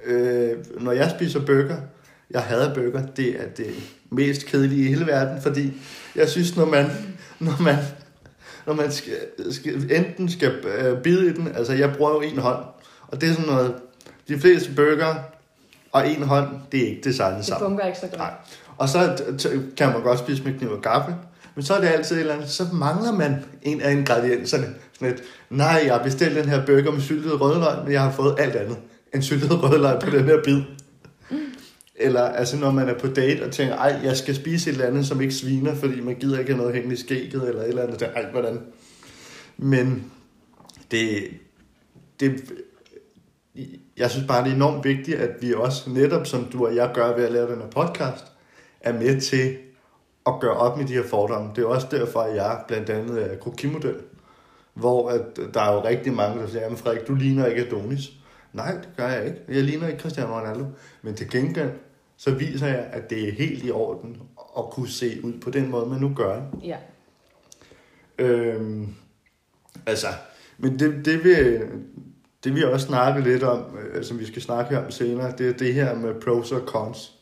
[0.04, 0.50] øh,
[0.80, 1.76] når jeg spiser burger,
[2.30, 3.74] jeg hader burger, det er det
[4.10, 5.72] mest kedelige i hele verden, fordi
[6.16, 6.86] jeg synes, når man,
[7.38, 7.76] når man,
[8.66, 9.14] når man skal,
[9.50, 12.64] skal, enten skal øh, bide i den, altså jeg bruger jo en hånd,
[13.08, 13.74] og det er sådan noget,
[14.28, 15.14] de fleste burger
[15.92, 17.64] og en hånd, det er ikke designet sammen.
[17.64, 18.18] Det fungerer ikke så godt.
[18.18, 18.32] Nej.
[18.76, 19.24] Og så
[19.76, 21.14] kan man godt spise med kniv og gaffel,
[21.54, 24.66] men så er det altid et eller andet, så mangler man en af ingredienserne.
[24.92, 28.10] Sådan et, nej, jeg har bestilt den her burger med syltet rødløg, men jeg har
[28.10, 28.76] fået alt andet
[29.14, 30.62] end syltet rødløg på den her bid.
[31.96, 34.86] Eller altså når man er på date og tænker, ej, jeg skal spise et eller
[34.86, 37.68] andet, som ikke sviner, fordi man gider ikke have noget hængende i skægget, eller et
[37.68, 38.60] eller andet, ej, hvordan.
[39.56, 40.12] Men
[40.90, 41.28] det,
[42.20, 42.52] det,
[43.96, 46.90] jeg synes bare, det er enormt vigtigt, at vi også netop, som du og jeg
[46.94, 48.24] gør ved at lave den her podcast,
[48.80, 49.56] er med til
[50.26, 51.50] at gøre op med de her fordomme.
[51.56, 53.96] Det er også derfor, at jeg blandt andet er krokimodel,
[54.74, 58.12] hvor at der er jo rigtig mange, der siger, at Frederik, du ligner ikke Adonis.
[58.54, 59.38] Nej, det gør jeg ikke.
[59.48, 60.66] Jeg ligner ikke Cristiano Ronaldo.
[61.02, 61.70] Men til gengæld,
[62.16, 64.22] så viser jeg, at det er helt i orden
[64.58, 66.44] at kunne se ud på den måde, man nu gør det.
[66.62, 66.76] Ja.
[68.18, 68.94] Øhm,
[69.86, 70.06] altså,
[70.58, 71.68] men det, det, vil,
[72.44, 75.52] det vi også snakke lidt om, øh, som vi skal snakke om senere, det er
[75.52, 77.14] det her med pros og cons,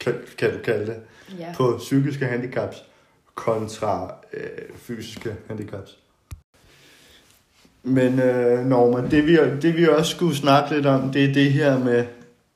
[0.00, 1.02] kan, kan du kalde det,
[1.38, 1.54] ja.
[1.56, 2.84] på psykiske handicaps
[3.34, 6.01] kontra øh, fysiske handicaps.
[7.82, 11.52] Men øh, Norman, det vi, det vi også skulle snakke lidt om, det er det
[11.52, 12.04] her med,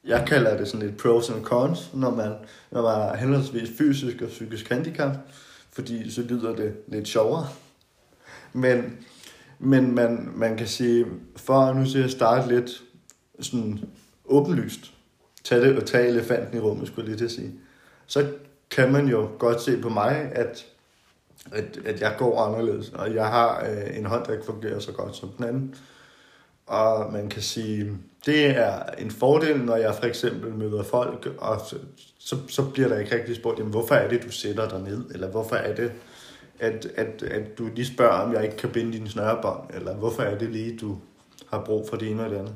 [0.04, 2.32] jeg kalder det sådan lidt pros and cons, når man,
[2.70, 5.16] når man har henholdsvis fysisk og psykisk handicap,
[5.72, 7.46] fordi så lyder det lidt sjovere.
[8.52, 8.96] Men
[9.58, 12.82] men man, man kan sige, for nu til at starte lidt
[13.40, 13.80] sådan
[14.24, 14.92] åbenlyst,
[15.44, 17.52] tage det og tage elefanten i rummet, skulle jeg lige til at sige,
[18.06, 18.26] så
[18.70, 20.66] kan man jo godt se på mig, at,
[21.52, 24.92] at, at jeg går anderledes, og jeg har øh, en hånd, der ikke fungerer så
[24.92, 25.74] godt som den anden.
[26.66, 31.60] Og man kan sige, det er en fordel, når jeg for eksempel møder folk, og
[31.60, 31.76] så,
[32.18, 35.10] så, så bliver der ikke rigtig spurgt, jamen, hvorfor er det, du sætter dig ned,
[35.10, 35.92] eller hvorfor er det,
[36.58, 40.22] at, at, at du lige spørger, om jeg ikke kan binde dine snørebånd, eller hvorfor
[40.22, 40.98] er det lige, du
[41.50, 42.54] har brug for det ene eller det andet.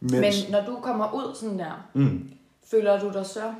[0.00, 0.12] Mens...
[0.12, 2.30] Men når du kommer ud sådan der, mm.
[2.70, 3.54] føler du dig så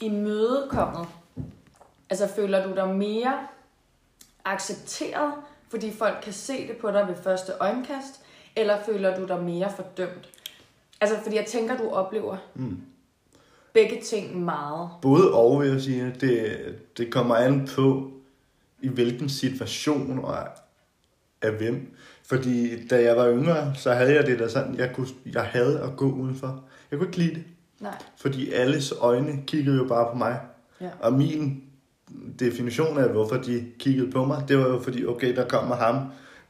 [0.00, 1.06] imødekommet?
[2.10, 3.38] Altså føler du dig mere
[4.44, 5.32] accepteret,
[5.70, 8.20] fordi folk kan se det på dig ved første øjenkast,
[8.56, 10.28] eller føler du dig mere fordømt?
[11.00, 12.80] Altså, fordi jeg tænker, du oplever mm.
[13.72, 14.90] begge ting meget.
[15.02, 16.14] Både og, vil jeg sige.
[16.20, 16.58] Det,
[16.96, 18.12] det kommer an på,
[18.80, 20.36] i hvilken situation og
[21.42, 21.96] af hvem.
[22.22, 25.80] Fordi da jeg var yngre, så havde jeg det der sådan, jeg, kunne, jeg havde
[25.80, 26.64] at gå udenfor.
[26.90, 27.44] Jeg kunne ikke lide det.
[27.80, 28.02] Nej.
[28.16, 30.40] Fordi alles øjne kiggede jo bare på mig.
[30.80, 30.90] Ja.
[31.00, 31.64] Og min
[32.40, 35.96] definition af, hvorfor de kiggede på mig, det var jo fordi, okay, der kommer ham,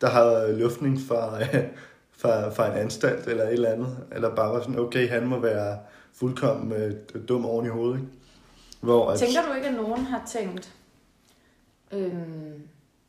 [0.01, 1.39] der har luftning fra,
[2.21, 3.97] fra, fra en anstalt eller et eller andet.
[4.13, 5.79] Eller bare var sådan, okay, han må være
[6.15, 6.95] fuldkommen øh,
[7.29, 7.97] dum oven i hovedet.
[8.01, 8.09] Ikke?
[8.81, 10.73] Hvor, at, Tænker du ikke, at nogen har tænkt...
[11.93, 12.63] Øhm,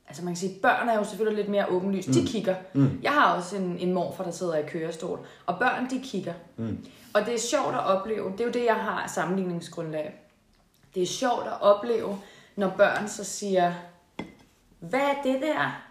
[0.08, 2.08] altså man kan sige, børn er jo selvfølgelig lidt mere åbenlyst.
[2.14, 2.26] De Mm.
[2.28, 2.56] kigger.
[2.74, 3.00] Mm.
[3.04, 5.20] Jeg har også en, en morfar, der sidder i kørestol.
[5.46, 6.34] Og børn, de kigger.
[6.58, 6.78] Mm.
[7.14, 8.32] Og det er sjovt at opleve.
[8.32, 10.16] Det er jo det, jeg har sammenligningsgrundlag.
[10.96, 12.18] Det er sjovt at opleve,
[12.60, 13.74] når børn så siger,
[14.80, 15.84] hvad er det der?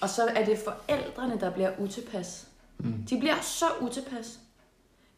[0.00, 2.48] Og så er det forældrene, der bliver utilpas.
[2.78, 3.04] Mm.
[3.10, 4.40] De bliver så utilpas.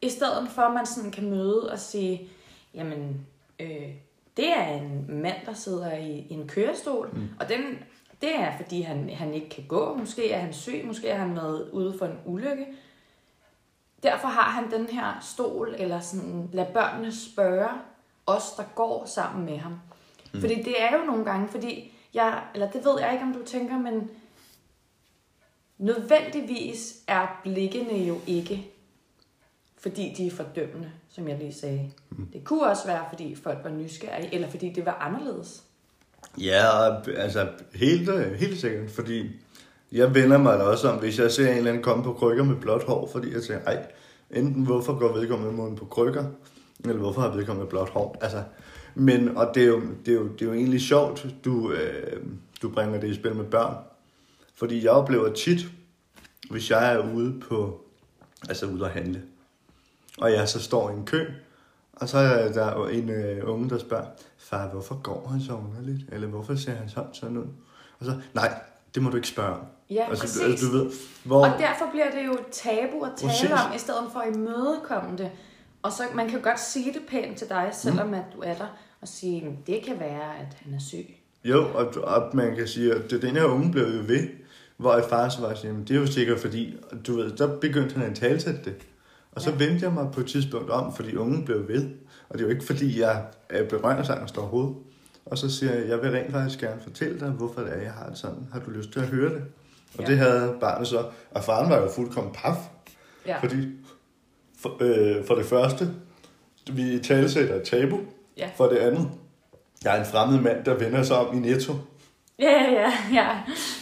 [0.01, 2.29] I stedet for, at man sådan kan møde og sige,
[2.73, 3.27] jamen,
[3.59, 3.89] øh,
[4.37, 7.29] det er en mand, der sidder i, i en kørestol, mm.
[7.39, 7.61] og den,
[8.21, 9.97] det er, fordi han, han ikke kan gå.
[9.97, 12.67] Måske er han syg, måske er han været ude for en ulykke.
[14.03, 17.69] Derfor har han den her stol, eller sådan, lad børnene spørge
[18.25, 19.79] os, der går sammen med ham.
[20.33, 20.41] Mm.
[20.41, 23.45] Fordi det er jo nogle gange, fordi jeg, eller det ved jeg ikke, om du
[23.45, 24.09] tænker, men
[25.77, 28.67] nødvendigvis er blikkene jo ikke,
[29.79, 31.91] fordi de er fordømmende, som jeg lige sagde.
[32.09, 32.27] Mm.
[32.33, 35.63] Det kunne også være, fordi folk var nysgerrige, eller fordi det var anderledes.
[36.37, 39.29] Ja, altså helt, helt sikkert, fordi
[39.91, 42.43] jeg vender mig da også om, hvis jeg ser en eller anden komme på krykker
[42.43, 43.85] med blåt hår, fordi jeg tænker, ej,
[44.31, 46.25] enten hvorfor går vedkommende munden på krykker,
[46.83, 48.17] eller hvorfor har vedkommende blåt hår.
[48.21, 48.43] Altså,
[48.95, 52.23] men, og det er, jo, det, er jo, det er jo egentlig sjovt, du, øh,
[52.61, 53.75] du bringer det i spil med børn.
[54.55, 55.67] Fordi jeg oplever tit,
[56.49, 57.81] hvis jeg er ude på,
[58.49, 59.21] altså ude at handle,
[60.17, 61.25] og jeg så står i en kø,
[61.93, 64.05] og så er der jo en øh, unge, der spørger,
[64.37, 66.09] far, hvorfor går han så underligt?
[66.11, 67.47] Eller hvorfor ser han sådan sådan ud?
[67.99, 68.61] Og så, nej,
[68.95, 69.61] det må du ikke spørge om.
[69.89, 70.41] Ja, altså, præcis.
[70.41, 70.91] altså, du ved,
[71.23, 71.45] hvor...
[71.45, 73.51] Og derfor bliver det jo tabu at tale Præcis.
[73.51, 75.31] om, i stedet for at imødekomme det.
[75.83, 78.13] Og så man kan jo godt sige det pænt til dig, selvom mm.
[78.13, 81.05] at du er der, og sige, "Men det kan være, at han er syg.
[81.43, 84.27] Jo, og, og man kan sige, at det, den her unge blev jo ved,
[84.77, 87.59] hvor far så var sådan, "Jamen, det er jo sikkert fordi, og du ved, der
[87.59, 88.75] begyndte han at talsætte det.
[89.31, 89.55] Og så Ja.
[89.57, 91.89] vendte jeg mig på et tidspunkt om, fordi ungen blev ved.
[92.29, 94.75] Og det er jo ikke fordi, jeg er berøringsangst overhovedet.
[95.25, 97.91] Og så siger jeg, jeg vil rent faktisk gerne fortælle dig, hvorfor det er, jeg
[97.91, 98.47] har det sådan.
[98.53, 99.43] Har du lyst til at høre det?
[99.97, 100.05] Og ja.
[100.07, 101.05] det havde barnet så.
[101.31, 102.55] Og faren var jo fuldkommen paf.
[103.27, 103.37] Ja.
[103.39, 103.67] Fordi
[104.61, 105.89] for, øh, for det første,
[106.71, 107.99] vi talesætter et tabu.
[108.37, 108.49] Ja.
[108.55, 109.09] For det andet,
[109.83, 111.73] jeg er en fremmed mand, der vender sig om i netto.
[112.39, 113.27] Ja, ja, ja.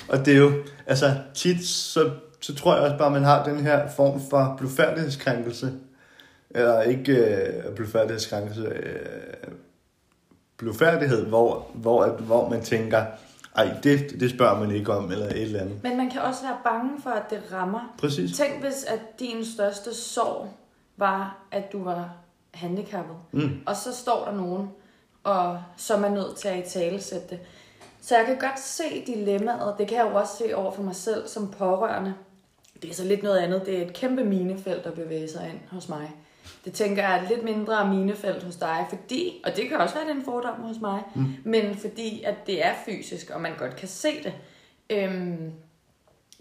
[0.09, 0.51] Og det er jo,
[0.87, 2.09] altså tit, så,
[2.41, 5.71] så tror jeg også bare, man har den her form for blufærdighedskrænkelse.
[6.49, 9.53] Eller ikke øh, blufærdighedskrænkelse, øh,
[10.57, 13.05] blufærdighed, hvor, hvor, at, hvor man tænker,
[13.55, 15.83] ej, det, det spørger man ikke om, eller et eller andet.
[15.83, 17.95] Men man kan også være bange for, at det rammer.
[17.99, 18.37] Præcis.
[18.37, 20.58] Tænk, hvis at din største sorg
[20.99, 22.09] var, at du var
[22.53, 23.15] handicappet.
[23.31, 23.61] Mm.
[23.65, 24.69] Og så står der nogen,
[25.23, 27.39] og som er nødt til at i tale sætte det.
[28.01, 29.75] Så jeg kan godt se dilemmaet.
[29.77, 32.13] Det kan jeg jo også se over for mig selv som pårørende.
[32.81, 33.65] Det er så lidt noget andet.
[33.65, 36.11] Det er et kæmpe minefelt at bevæge sig ind hos mig.
[36.65, 39.95] Det tænker jeg er et lidt mindre minefelt hos dig, fordi, og det kan også
[39.95, 41.25] være, det er en fordom hos mig, mm.
[41.43, 44.33] men fordi at det er fysisk, og man godt kan se det.
[44.89, 45.51] Øhm,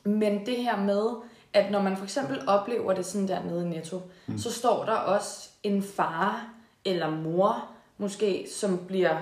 [0.04, 1.06] men det her med,
[1.52, 4.38] at når man for eksempel oplever det sådan der nede i Netto, mm.
[4.38, 6.48] så står der også en far
[6.84, 9.16] eller mor, måske, som bliver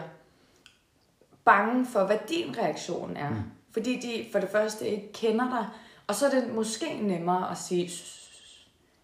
[1.45, 3.31] bange for, hvad din reaktion er.
[3.31, 3.37] Mm.
[3.73, 5.67] Fordi de for det første ikke kender dig,
[6.07, 7.91] og så er det måske nemmere at sige,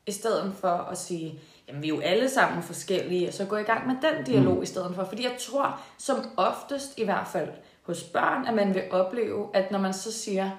[0.07, 3.57] i stedet for at sige, jamen vi er jo alle sammen forskellige, og så gå
[3.57, 4.63] i gang med den dialog mm.
[4.63, 5.05] i stedet for.
[5.05, 7.49] Fordi jeg tror, som oftest i hvert fald
[7.83, 10.57] hos børn, at man vil opleve, at når man så siger, "Jamen,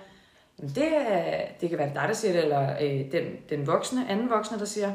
[0.62, 0.92] det,
[1.62, 4.66] det kan være dig, der siger det, eller øh, den, den voksne, anden voksne, der
[4.66, 4.94] siger,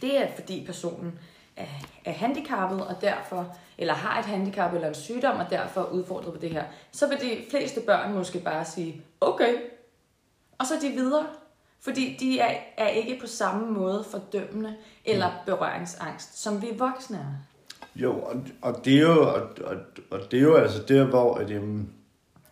[0.00, 1.18] det er fordi personen
[1.56, 1.66] er,
[2.04, 6.34] er handicappet, og derfor, eller har et handicap eller en sygdom, og derfor er udfordret
[6.34, 6.64] på det her.
[6.92, 9.54] Så vil de fleste børn måske bare sige, okay,
[10.58, 11.26] og så er de videre.
[11.80, 17.52] Fordi de er, er ikke på samme måde fordømmende eller berøringsangst, som vi voksne er.
[17.94, 19.76] Jo, og, og det er jo, og, og,
[20.10, 21.92] og det er jo altså der, hvor at, jamen,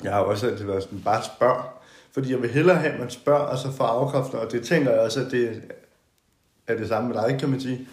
[0.02, 1.79] jeg har jo også altid været sådan, bare spørg.
[2.14, 4.90] Fordi jeg vil hellere have, at man spørger, og så får afkræfter, og det tænker
[4.90, 5.62] jeg også, at det
[6.66, 7.88] er det samme med dig, kan man sige.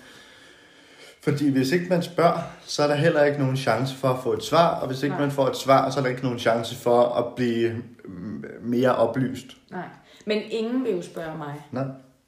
[1.24, 4.34] Fordi hvis ikke man spørger, så er der heller ikke nogen chance for at få
[4.34, 5.26] et svar, og hvis ikke Nej.
[5.26, 8.96] man får et svar, så er der ikke nogen chance for at blive mm, mere
[8.96, 9.46] oplyst.
[9.72, 9.88] Nej.
[10.26, 11.86] Men ingen vil jo spørge mig, Nej,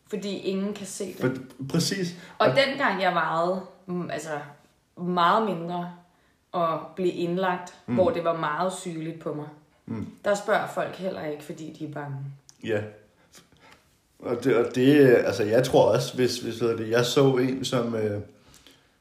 [0.10, 1.20] fordi ingen kan se det.
[1.20, 1.30] for,
[1.70, 2.16] præcis.
[2.38, 4.30] Og dengang jeg vejede, mm, altså
[4.98, 5.92] meget mindre
[6.54, 7.94] at blive indlagt, mm.
[7.94, 9.48] hvor det var meget sygeligt på mig.
[9.90, 10.08] Mm.
[10.26, 12.18] Der spørger folk heller ikke, fordi de er bange.
[12.64, 12.82] Ja.
[14.20, 17.96] Og det, og det altså jeg tror også, hvis, hvis det, jeg så en, som,
[17.96, 18.22] øh,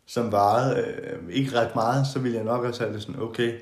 [0.06, 3.58] som varede øh, ikke ret meget, så ville jeg nok også have det sådan, okay,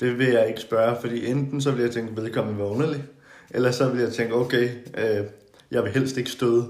[0.00, 3.04] det vil jeg ikke spørge, fordi enten så vil jeg tænke, vedkommende var underlig,
[3.50, 5.26] eller så vil jeg tænke, okay, øh,
[5.70, 6.68] jeg vil helst ikke støde.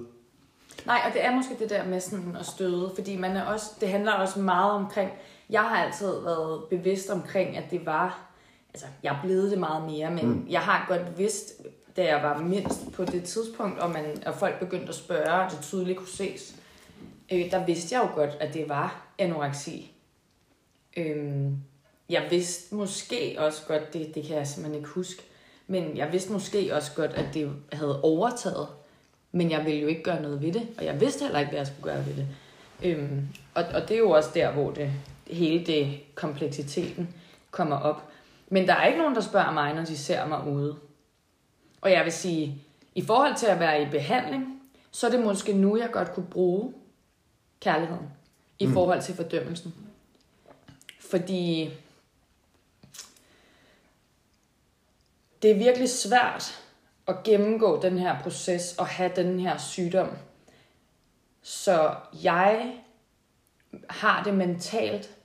[0.87, 3.67] Nej, og det er måske det der med sådan at støde, fordi man er også,
[3.81, 5.11] det handler også meget omkring,
[5.51, 8.32] jeg har altid været bevidst omkring, at det var,
[8.75, 10.47] altså jeg er blevet det meget mere, men mm.
[10.51, 11.53] jeg har godt vidst,
[11.97, 15.51] da jeg var mindst på det tidspunkt, og, man, og folk begyndte at spørge, og
[15.51, 16.57] det tydeligt kunne ses,
[17.33, 19.93] øh, der vidste jeg jo godt, at det var anoreksi.
[20.97, 21.45] Øh,
[22.09, 25.23] jeg vidste måske også godt, det, det kan jeg simpelthen ikke huske,
[25.67, 28.69] men jeg vidste måske også godt, at det havde overtaget.
[29.33, 31.59] Men jeg ville jo ikke gøre noget ved det, og jeg vidste heller ikke, hvad
[31.59, 32.27] jeg skulle gøre ved det.
[32.83, 34.91] Øhm, og, og det er jo også der, hvor det,
[35.27, 37.15] hele det kompleksiteten
[37.51, 38.12] kommer op.
[38.53, 40.77] Men der er ikke nogen, der spørger mig, når de ser mig ude.
[41.81, 42.63] Og jeg vil sige,
[42.95, 46.27] i forhold til at være i behandling, så er det måske nu, jeg godt kunne
[46.27, 46.75] bruge
[47.61, 48.09] kærligheden
[48.59, 48.73] i mm.
[48.73, 49.75] forhold til fordømmelsen.
[51.01, 51.71] Fordi
[55.43, 56.65] det er virkelig svært
[57.07, 60.09] at gennemgå den her proces og have den her sygdom.
[61.43, 62.77] Så jeg
[63.91, 65.17] har det mentalt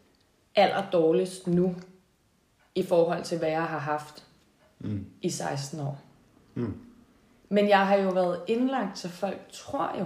[0.55, 1.75] aller dårligst nu,
[2.77, 4.23] i forhold til, hvad jeg har haft
[4.79, 5.05] mm.
[5.21, 6.01] i 16 år.
[6.55, 6.73] Mm.
[7.49, 10.05] Men jeg har jo været indlagt, så folk tror jo.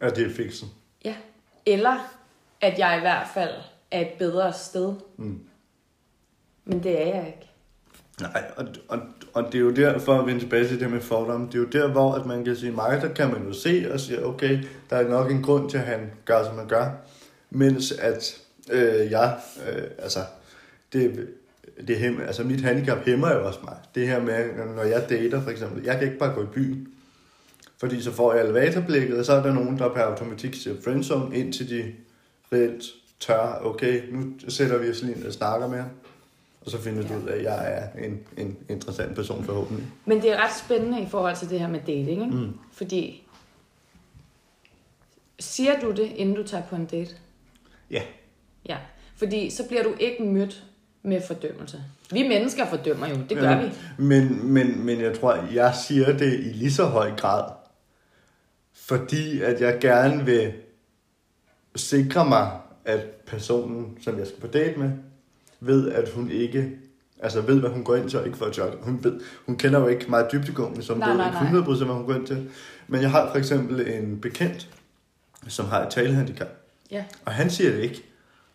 [0.00, 0.68] At det er fiksen.
[1.04, 1.16] Ja.
[1.66, 2.14] Eller
[2.60, 3.54] at jeg i hvert fald
[3.90, 4.94] er et bedre sted.
[5.16, 5.40] Mm.
[6.64, 7.50] Men det er jeg ikke.
[8.20, 8.98] Nej, og, og,
[9.34, 11.58] og det er jo der, for at vende tilbage til det med fordom, det er
[11.58, 14.26] jo der, hvor at man kan sige, mig, der kan man jo se og sige,
[14.26, 14.58] okay,
[14.90, 16.90] der er nok en grund til, at han gør, som han gør.
[17.50, 20.20] Mens at øh, jeg, øh, altså,
[20.92, 21.28] det,
[21.88, 23.76] det hem, altså mit handicap hæmmer jo også mig.
[23.94, 26.88] Det her med, når jeg dater for eksempel, jeg kan ikke bare gå i byen.
[27.78, 31.36] Fordi så får jeg elevatorblikket, og så er der nogen, der per automatik siger friendzone,
[31.36, 31.92] indtil de
[32.52, 32.84] reelt
[33.20, 35.90] tør, okay, nu sætter vi os lige og snakker med ham
[36.64, 39.86] og så finder du ud af, at jeg er en, en interessant person forhåbentlig.
[40.04, 42.24] Men det er ret spændende i forhold til det her med dating, ikke?
[42.24, 42.58] Mm.
[42.72, 43.26] Fordi,
[45.38, 47.14] siger du det, inden du tager på en date?
[47.90, 48.02] Ja.
[48.66, 48.78] Ja,
[49.16, 50.64] fordi så bliver du ikke mødt
[51.04, 51.82] med fordømmelse.
[52.12, 53.72] Vi mennesker fordømmer jo, det gør ja, vi.
[53.98, 57.52] Men, men, men jeg tror, jeg siger det i lige så høj grad,
[58.72, 60.52] fordi at jeg gerne vil
[61.76, 62.50] sikre mig,
[62.84, 64.90] at personen, som jeg skal på date med,
[65.60, 66.70] ved, at hun ikke
[67.18, 68.76] altså ved, hvad hun går ind til, og ikke for at jogge.
[68.82, 71.94] Hun, ved, hun kender jo ikke meget dybdegående, som nej, ved nej, ikke 100% hvad
[71.94, 72.50] hun går ind til.
[72.88, 74.68] Men jeg har for eksempel en bekendt,
[75.48, 76.48] som har et talehandicap.
[76.90, 77.04] Ja.
[77.24, 78.02] Og han siger det ikke.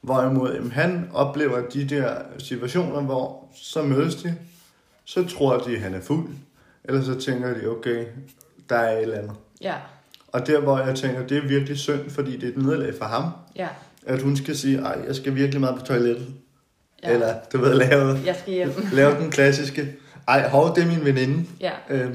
[0.01, 4.35] Hvorimod jamen, han oplever de der situationer, hvor så mødes de,
[5.05, 6.27] så tror de, at han er fuld,
[6.83, 8.05] eller så tænker de, okay,
[8.69, 9.33] der er et eller andet.
[9.61, 9.75] Ja.
[10.27, 13.05] Og der, hvor jeg tænker, det er virkelig synd, fordi det er et nederlag for
[13.05, 13.23] ham,
[13.55, 13.67] ja.
[14.05, 16.27] at hun skal sige, ej, jeg skal virkelig meget på toilettet.
[17.03, 17.11] Ja.
[17.11, 18.71] Eller, du ved, lave, jeg skal hjem.
[18.93, 19.95] lave den klassiske,
[20.27, 21.45] ej, hov, det er min veninde.
[21.59, 21.71] Ja.
[21.89, 22.11] Øh,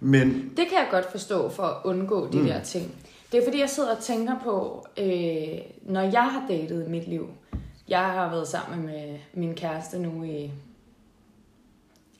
[0.00, 0.28] men...
[0.56, 2.46] Det kan jeg godt forstå for at undgå de mm.
[2.46, 2.94] der ting.
[3.32, 7.08] Det er fordi, jeg sidder og tænker på, øh, når jeg har datet i mit
[7.08, 7.28] liv.
[7.88, 10.50] Jeg har været sammen med min kæreste nu i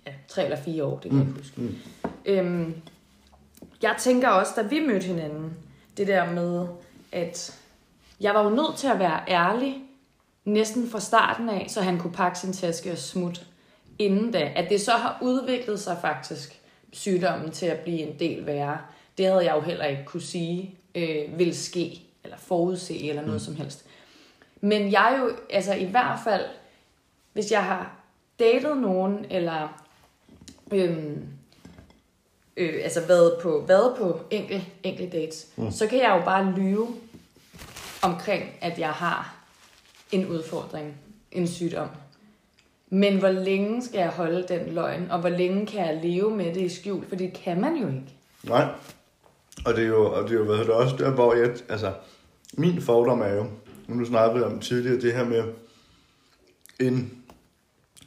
[0.06, 1.26] ja, tre eller fire år, det kan mm.
[1.26, 1.60] jeg huske.
[1.60, 1.74] Mm.
[2.24, 2.74] Øhm,
[3.82, 5.56] jeg tænker også, da vi mødte hinanden,
[5.96, 6.66] det der med,
[7.12, 7.60] at
[8.20, 9.82] jeg var jo nødt til at være ærlig
[10.44, 13.40] næsten fra starten af, så han kunne pakke sin taske og smutte
[13.98, 14.52] inden da.
[14.56, 16.60] At det så har udviklet sig faktisk,
[16.92, 18.78] sygdommen til at blive en del værre,
[19.18, 23.40] det havde jeg jo heller ikke kunne sige, øh, vil ske, eller forudse, eller noget
[23.40, 23.44] mm.
[23.44, 23.84] som helst.
[24.60, 26.44] Men jeg jo, altså i hvert fald,
[27.32, 27.96] hvis jeg har
[28.38, 29.82] datet nogen, eller
[30.72, 31.28] øhm,
[32.56, 35.70] øh, altså været på, været på enkel, enkel dates, mm.
[35.70, 36.88] så kan jeg jo bare lyve
[38.02, 39.36] omkring, at jeg har
[40.12, 40.96] en udfordring,
[41.32, 41.88] en sygdom.
[42.88, 46.54] Men hvor længe skal jeg holde den løgn, og hvor længe kan jeg leve med
[46.54, 47.06] det i skjul?
[47.08, 48.14] For det kan man jo ikke.
[48.42, 48.68] Nej.
[49.66, 51.92] Og det er jo, og det er jo hvad det også der, hvor jeg, altså,
[52.52, 53.46] min fordom er jo,
[53.88, 55.44] nu snakkede vi om tidligere, det her med
[56.80, 57.24] en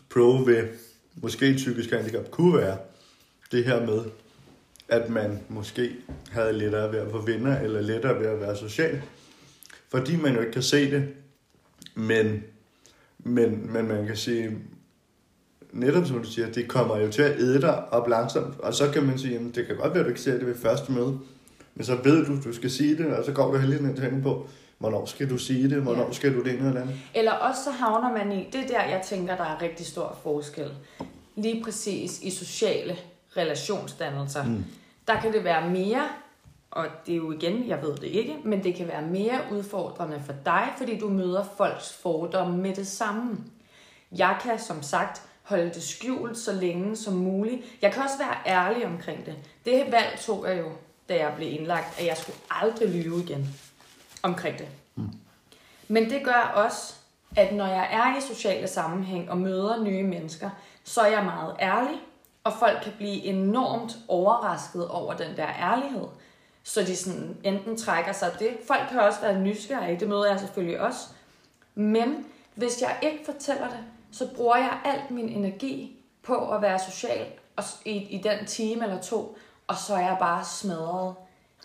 [0.10, 0.68] pro ved
[1.16, 2.78] måske psykisk handicap kunne være
[3.51, 4.03] det her med,
[4.88, 5.95] at man måske
[6.32, 9.01] havde lettere ved at få venner, eller lettere ved at være social.
[9.89, 11.07] Fordi man jo ikke kan se det,
[11.95, 12.43] men,
[13.20, 14.57] men, men man kan sige,
[15.72, 18.91] netop som du siger, det kommer jo til at æde dig op langsomt, og så
[18.91, 20.91] kan man sige, jamen, det kan godt være, at du ikke ser det ved første
[20.91, 21.20] møde,
[21.80, 24.22] men så ved du, du skal sige det, og så går du heldigvis ned til
[24.24, 26.12] på, hvornår skal du sige det, hvornår Ja.
[26.12, 26.96] skal du det ene eller andet.
[27.16, 30.18] Eller også så havner man i, det er der, jeg tænker, der er rigtig stor
[30.24, 30.72] forskel.
[31.36, 32.98] Lige præcis i sociale
[33.38, 34.44] relationsdannelser.
[34.44, 34.66] Mm.
[35.08, 36.08] Der kan det være mere,
[36.72, 40.22] og det er jo igen, jeg ved det ikke, men det kan være mere udfordrende
[40.26, 43.38] for dig, fordi du møder folks fordomme med det samme.
[44.18, 47.62] Jeg kan som sagt holde det skjult så længe som muligt.
[47.82, 49.36] Jeg kan også være ærlig omkring det.
[49.66, 50.66] Det valg tog jeg jo,
[51.10, 53.55] da jeg blev indlagt, at jeg skulle aldrig lyve igen
[54.24, 54.68] omkring det.
[55.88, 56.93] Men det gør også,
[57.36, 60.49] at når jeg er i sociale sammenhæng og møder nye mennesker,
[60.84, 61.99] så er jeg meget ærlig,
[62.43, 66.07] og folk kan blive enormt overrasket over den der ærlighed.
[66.64, 68.57] Så de sådan enten trækker sig det.
[68.68, 71.07] Folk kan også være nysgerrige, det møder jeg selvfølgelig også.
[71.76, 73.80] Men hvis jeg ikke fortæller det,
[74.12, 78.84] så bruger jeg alt min energi på at være social og i, i den time
[78.84, 79.38] eller to,
[79.70, 81.15] og så er jeg bare smadret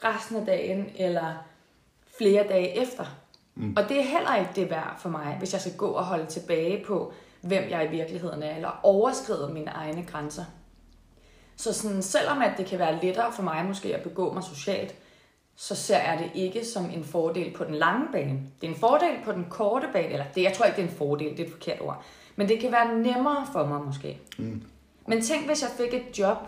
[0.04, 1.32] resten af dagen eller
[2.18, 3.04] flere dage efter.
[3.54, 3.74] Mm.
[3.76, 6.26] Og det er heller ikke det værd for mig, hvis jeg skal gå og holde
[6.26, 10.44] tilbage på, hvem jeg i virkeligheden er, eller overskride mine egne grænser.
[11.56, 14.94] Så sådan, selvom at det kan være lettere for mig måske at begå mig socialt,
[15.56, 18.40] så ser jeg det ikke som en fordel på den lange bane.
[18.60, 20.88] Det er en fordel på den korte bane, eller det, jeg tror ikke, det er
[20.88, 22.02] en fordel, det er et forkert ord.
[22.36, 24.20] Men det kan være nemmere for mig måske.
[24.38, 24.62] Mm.
[25.06, 26.38] Men tænk, hvis jeg fik et job,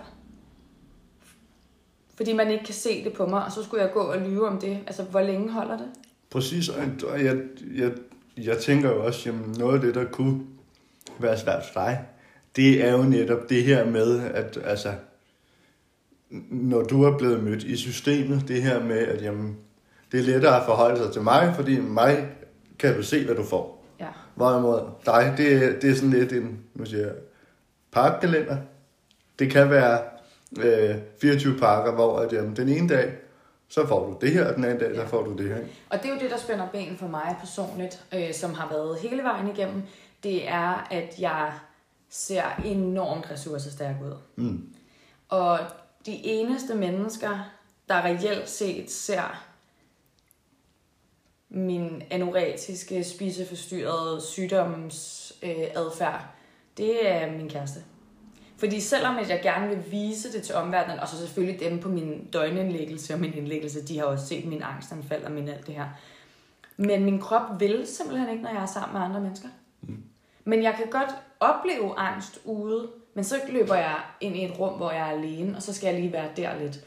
[2.17, 4.49] fordi man ikke kan se det på mig, og så skulle jeg gå og lyve
[4.49, 4.79] om det.
[4.87, 5.87] Altså, hvor længe holder det?
[6.31, 7.37] Præcis, og jeg,
[7.75, 7.93] jeg,
[8.37, 10.41] jeg tænker jo også, jamen noget af det, der kunne
[11.19, 12.05] være svært for dig,
[12.57, 14.93] det er jo netop det her med, at altså,
[16.51, 19.57] når du er blevet mødt i systemet, det her med, at jamen,
[20.13, 22.29] det er lettere at forholde sig til mig, fordi mig
[22.79, 23.85] kan du se, hvad du får.
[24.01, 24.09] Ja.
[24.35, 27.15] Hvorimod dig, det, det er sådan lidt en, nu siger jeg,
[27.93, 28.57] parkkalender.
[29.39, 30.01] Det kan være
[30.63, 33.13] øh, 24 parker, hvor at, jamen, den ene dag,
[33.69, 35.05] så får du det her, og den anden dag, Ja.
[35.05, 35.57] så får du det her.
[35.57, 35.71] ikke?
[35.91, 38.99] Og det er jo det, der spænder ben for mig personligt, øh, som har været
[38.99, 39.83] hele vejen igennem.
[40.23, 41.53] Det er, at jeg
[42.11, 44.13] ser enormt ressourcestærk ud.
[44.37, 44.69] Mm.
[45.29, 45.59] Og
[46.07, 47.51] de eneste mennesker,
[47.89, 49.43] der reelt set ser
[51.49, 56.25] min anoretiske, spiseforstyrrede sygdomsadfærd,
[56.77, 57.81] det er min kæreste.
[58.59, 61.89] Fordi selvom at jeg gerne vil vise det til omverdenen, og så selvfølgelig dem på
[61.89, 65.75] min døgnindlæggelse og min indlæggelse, de har også set min angstanfald og min alt det
[65.75, 65.87] her.
[66.77, 69.49] Men min krop vil simpelthen ikke, når jeg er sammen med andre mennesker.
[69.83, 70.03] Mm.
[70.45, 74.75] Men jeg kan godt opleve angst ude, men så løber jeg ind i et rum,
[74.75, 76.81] hvor jeg er alene, og så skal jeg lige være der lidt.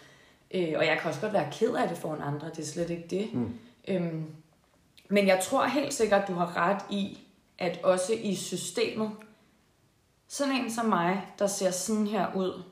[0.51, 2.89] Øh, og jeg kan også godt være ked af det foran andre, det er slet
[2.89, 3.33] ikke det.
[3.33, 3.53] Mm.
[3.87, 4.25] Øhm,
[5.09, 7.19] men jeg tror helt sikkert, du har ret i,
[7.57, 9.11] at også i systemet,
[10.31, 12.63] sådan en som mig, der ser sådan her ud,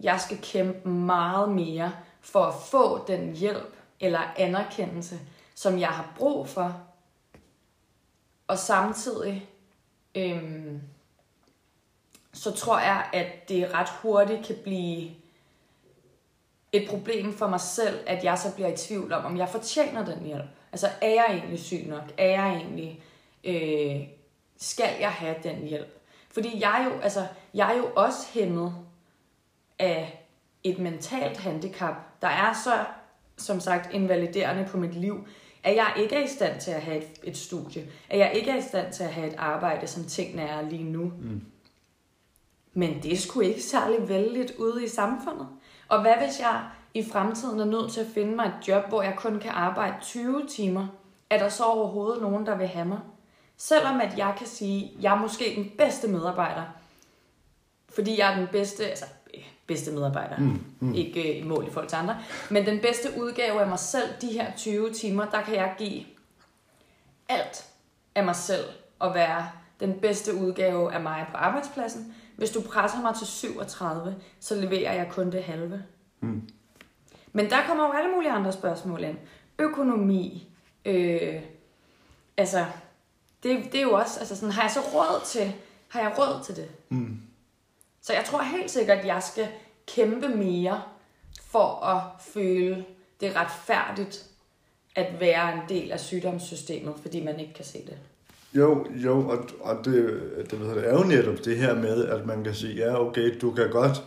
[0.00, 5.20] jeg skal kæmpe meget mere for at få den hjælp eller anerkendelse,
[5.54, 6.82] som jeg har brug for.
[8.46, 9.48] Og samtidig,
[10.14, 10.82] øhm,
[12.32, 15.10] så tror jeg, at det ret hurtigt kan blive
[16.72, 20.04] et problem for mig selv, at jeg så bliver i tvivl om, om jeg fortjener
[20.04, 20.48] den hjælp.
[20.72, 22.12] Altså, er jeg egentlig syg nok?
[22.18, 23.02] Er jeg egentlig...
[23.44, 24.08] Øh,
[24.56, 26.01] skal jeg have den hjælp?
[26.32, 28.74] Fordi jeg er jo, altså, jeg er jo også hæmmet
[29.78, 30.26] af
[30.64, 32.84] et mentalt handicap, der er så,
[33.36, 35.26] som sagt, invaliderende på mit liv,
[35.64, 38.50] at jeg ikke er i stand til at have et, et studie, at jeg ikke
[38.50, 41.04] er i stand til at have et arbejde, som tingene er lige nu.
[41.04, 41.42] Mm.
[42.72, 45.48] Men det skulle ikke særlig vældigt ude i samfundet.
[45.88, 46.64] Og hvad hvis jeg
[46.94, 49.94] i fremtiden er nødt til at finde mig et job, hvor jeg kun kan arbejde
[50.00, 50.86] 20 timer?
[51.30, 52.98] Er der så overhovedet nogen, der vil have mig?
[53.62, 56.62] Selvom at jeg kan sige, at jeg er måske den bedste medarbejder,
[57.88, 59.04] fordi jeg er den bedste, altså
[59.34, 60.94] øh, bedste medarbejder, mm, mm.
[60.94, 62.18] ikke øh, i mål i forhold til andre,
[62.50, 66.04] men den bedste udgave af mig selv, de her 20 timer, der kan jeg give
[67.28, 67.66] alt
[68.14, 68.64] af mig selv
[68.98, 69.50] og være
[69.80, 72.14] den bedste udgave af mig på arbejdspladsen.
[72.36, 75.82] Hvis du presser mig til 37, så leverer jeg kun det halve.
[76.20, 76.48] Mm.
[77.32, 79.18] Men der kommer jo alle mulige andre spørgsmål ind.
[79.58, 80.48] Økonomi,
[80.84, 81.42] øh,
[82.36, 82.66] altså,
[83.42, 85.52] det, det er jo også, altså sådan, har jeg så råd til,
[85.88, 86.68] har jeg råd til det?
[86.88, 87.18] Mm.
[88.02, 89.48] Så jeg tror helt sikkert, at jeg skal
[89.86, 90.82] kæmpe mere
[91.46, 92.84] for at føle
[93.20, 94.26] det retfærdigt
[94.96, 97.96] at være en del af sygdomssystemet, fordi man ikke kan se det.
[98.54, 99.94] Jo, jo, og, og det,
[100.50, 103.38] det, ved det er jo netop det her med, at man kan sige, ja, okay,
[103.40, 104.02] du kan godt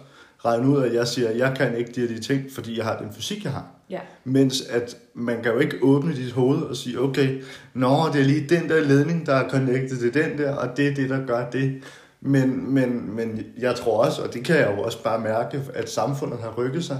[0.46, 2.86] regne ud, at jeg siger, at jeg kan ikke de her de ting, fordi jeg
[2.86, 3.75] har den fysik, jeg har.
[3.90, 4.00] Ja.
[4.24, 7.42] Mens at man kan jo ikke åbne dit hoved og sige, okay,
[7.74, 10.88] nå, det er lige den der ledning, der er connected til den der, og det
[10.88, 11.84] er det, der gør det.
[12.22, 15.90] Men, men, men jeg tror også, og det kan jeg jo også bare mærke, at
[15.90, 17.00] samfundet har rykket sig.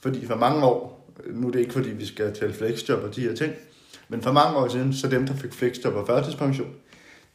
[0.00, 3.20] Fordi for mange år, nu er det ikke fordi, vi skal tale flexjob og de
[3.20, 3.52] her ting,
[4.08, 6.68] Men for mange år siden, så dem, der fik flexjob og førtidspension,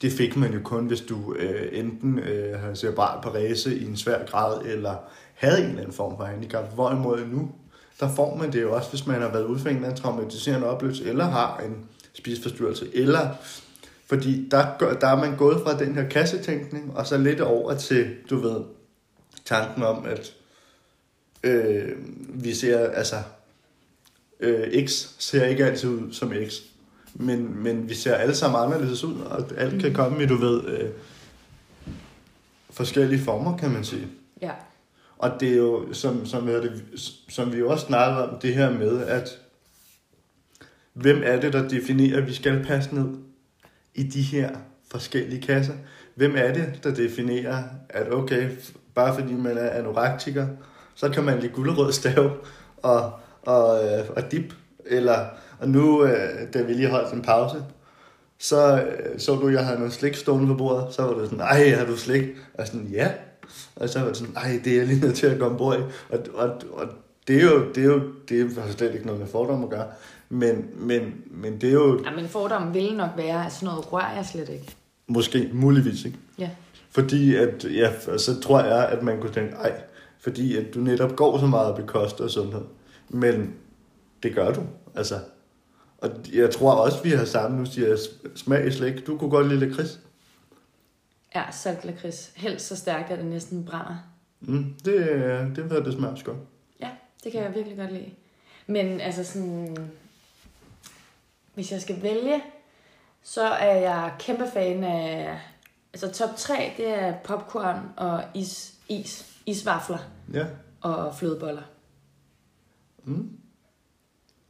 [0.01, 3.97] det fik man jo kun, hvis du øh, enten øh, havde cerebral parese i en
[3.97, 4.95] svær grad, eller
[5.33, 6.73] havde en eller anden form for handicap.
[6.73, 7.51] Hvorimod nu,
[7.99, 10.01] der får man det jo også, hvis man har været ude for en eller anden
[10.01, 13.29] traumatiserende oplevelse, eller har en spiseforstyrrelse, eller
[14.05, 18.15] fordi der, der er man gået fra den her kassetænkning, og så lidt over til,
[18.29, 18.61] du ved,
[19.45, 20.33] tanken om, at
[21.43, 21.91] øh,
[22.43, 23.15] vi ser, altså,
[24.39, 26.53] øh, X ser ikke altid ud som X,
[27.13, 30.65] men, men vi ser alle sammen anderledes ud, og alt kan komme i, du ved,
[30.65, 30.89] øh,
[32.69, 34.07] forskellige former, kan man sige.
[34.41, 34.51] Ja.
[35.19, 36.83] Og det er jo, som, som, er det,
[37.29, 39.39] som vi jo også snakkede om, det her med, at
[40.93, 43.07] hvem er det, der definerer, at vi skal passe ned
[43.95, 44.49] i de her
[44.91, 45.73] forskellige kasser?
[46.15, 48.49] Hvem er det, der definerer, at okay,
[48.95, 50.47] bare fordi man er anorektiker,
[50.95, 52.37] så kan man lige gulderød stav
[52.77, 53.11] og,
[53.41, 54.53] og, øh, og dip,
[54.85, 55.25] eller
[55.59, 57.63] og nu, øh, da vi lige holdt en pause,
[58.39, 61.29] så øh, så du, at jeg havde noget slik stående på bordet, så var det
[61.29, 62.23] sådan, ej, har du slik?
[62.53, 63.11] Og sådan, ja.
[63.75, 65.79] Og så var det sådan, ej, det er jeg lige nødt til at gå ombord
[65.79, 65.81] i.
[66.09, 66.87] Og, og, og
[67.27, 69.87] det er jo, det er jo, det er slet ikke noget med fordom at gøre.
[70.29, 72.03] Men, men, men det er jo...
[72.05, 74.75] Ja, men fordommen ville nok være, at sådan noget rører jeg slet ikke.
[75.07, 76.17] Måske, muligvis, ikke?
[76.39, 76.49] Ja.
[76.89, 79.81] Fordi at, ja, så tror jeg, at man kunne tænke, ej,
[80.19, 82.61] fordi at du netop går så meget op i kost og sundhed.
[83.09, 83.53] Men
[84.23, 84.61] det gør du,
[84.95, 85.15] altså.
[85.97, 87.97] Og jeg tror også, vi har sammen, nu siger jeg
[88.35, 89.07] smag i slik.
[89.07, 89.99] Du kunne godt lide lakrids.
[91.37, 92.31] Ja, salt lakrids.
[92.35, 93.95] Helst så stærkt, at det næsten brænder.
[94.39, 94.95] Mm, det,
[95.55, 96.37] det var det smager også godt.
[96.81, 96.89] Ja,
[97.23, 98.11] det kan jeg virkelig godt lide.
[98.67, 99.77] Men altså sådan,
[101.53, 102.43] hvis jeg skal vælge,
[103.23, 105.39] så er jeg kæmpe fan af,
[105.93, 109.97] altså top 3, det er popcorn og is, is, isvafler
[110.33, 110.45] Ja.
[110.81, 111.61] og flødeboller.
[113.03, 113.29] Mm.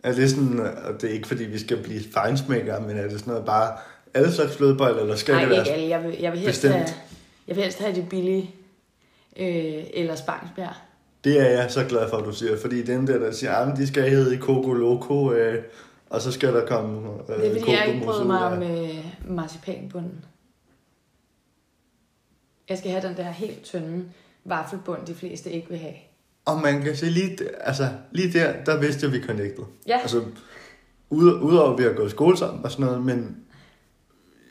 [0.04, 3.20] Er det sådan, og det er ikke fordi, vi skal blive fejnsmækkere, men er det
[3.20, 3.78] sådan noget bare
[4.18, 5.60] alle slags flødeboller, eller skal Nej, det være...
[5.60, 5.90] ikke alle.
[5.90, 6.74] Jeg vil, jeg vil helst bestemt?
[6.74, 6.88] have,
[7.48, 8.56] jeg vil helst have det billige,
[9.38, 10.74] øh, eller Spangsbjerg.
[11.24, 13.78] Det er jeg så glad for, at du siger, fordi dem der, der siger, at
[13.78, 15.64] de skal hedde Coco Loco, øh,
[16.10, 18.64] og så skal der komme øh, Det er fordi, jeg ikke bryder mig ud om
[18.64, 20.26] øh, marcipanbunden.
[22.70, 24.06] Jeg skal have den der helt tynde
[24.46, 25.94] vaffelbund, de fleste ikke vil have.
[26.46, 29.64] Og man kan se lige, altså, lige der, der vidste jeg, vi connected.
[29.88, 30.22] Ja, Altså,
[31.10, 33.38] ud, udover at vi har gået i skole sammen og sådan noget, men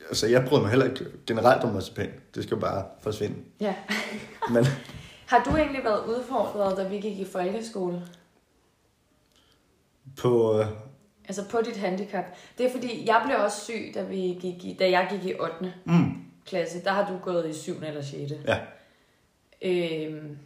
[0.09, 2.11] altså, jeg bryder mig heller ikke generelt om marcipan.
[2.35, 3.37] Det skal bare forsvinde.
[3.61, 3.75] ja.
[4.51, 4.65] Men
[5.27, 8.03] Har du egentlig været udfordret, da vi gik i folkeskole?
[10.17, 10.67] på, øh,
[11.29, 12.25] Altså på dit handicap?
[12.59, 15.35] Det er fordi, jeg blev også syg, da, vi gik i, da jeg gik i
[15.41, 15.73] 8.
[15.85, 16.85] mm, klasse.
[16.85, 17.73] Der har du gået i 7.
[17.83, 18.33] eller 6.
[18.47, 18.59] ja,
[19.63, 20.39] Øhm,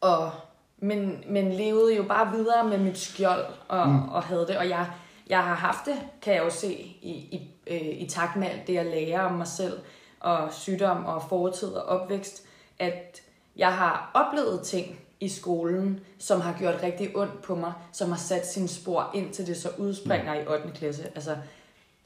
[0.00, 0.30] og,
[0.78, 4.08] men, men levede jo bare videre med mit skjold og, mm.
[4.08, 4.58] og havde det.
[4.58, 4.90] Og jeg,
[5.26, 8.66] jeg har haft det, kan jeg jo se, i, i, øh, i takt med alt
[8.66, 9.78] det, jeg lærer om mig selv,
[10.20, 12.42] og sygdom og fortid og opvækst,
[12.78, 13.22] at
[13.56, 18.18] jeg har oplevet ting i skolen, som har gjort rigtig ondt på mig, som har
[18.18, 20.70] sat sine spor ind til det så udspringer i 8.
[20.74, 21.04] klasse.
[21.14, 21.36] Altså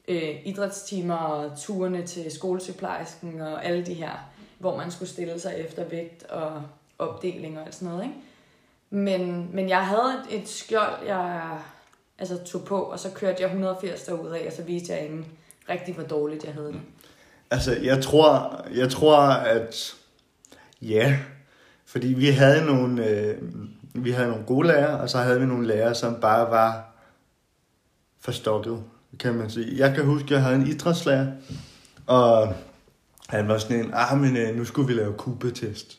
[0.07, 4.11] øh, idrætstimer og turene til skolesygeplejersken og alle de her,
[4.59, 6.63] hvor man skulle stille sig efter vægt og
[6.99, 8.03] opdeling og alt sådan noget.
[8.03, 8.15] Ikke?
[8.89, 11.57] Men, men jeg havde et, et skjold, jeg
[12.19, 15.25] altså, tog på, og så kørte jeg 180 derud af, og så viste jeg ingen
[15.69, 16.81] rigtig, hvor dårligt jeg havde det.
[17.51, 19.95] altså, jeg tror, jeg tror, at
[20.81, 21.19] ja,
[21.85, 23.37] fordi vi havde nogle, øh,
[23.93, 26.91] vi havde nogle gode lærere, og så havde vi nogle lærere, som bare var
[28.19, 28.83] forstokket,
[29.19, 29.77] kan man sige.
[29.77, 31.27] Jeg kan huske, at jeg havde en idrætslærer,
[32.07, 32.53] og
[33.29, 35.97] han var sådan en, ah, men øh, nu skulle vi lave kubetest.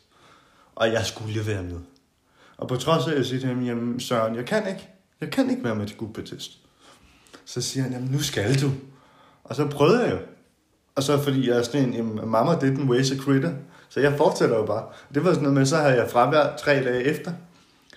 [0.75, 1.79] Og jeg skulle jo være med.
[2.57, 4.89] Og på trods af, at jeg siger til ham, jamen Søren, jeg kan ikke.
[5.21, 6.59] Jeg kan ikke være med til kubetest.
[7.45, 8.71] Så siger han, jamen nu skal du.
[9.45, 10.19] Og så prøvede jeg jo.
[10.95, 13.53] Og så fordi jeg er sådan en, mamma didn't waste a critter.
[13.89, 14.85] Så jeg fortsætter jo bare.
[15.15, 17.33] Det var sådan noget med, så havde jeg fravær tre dage efter.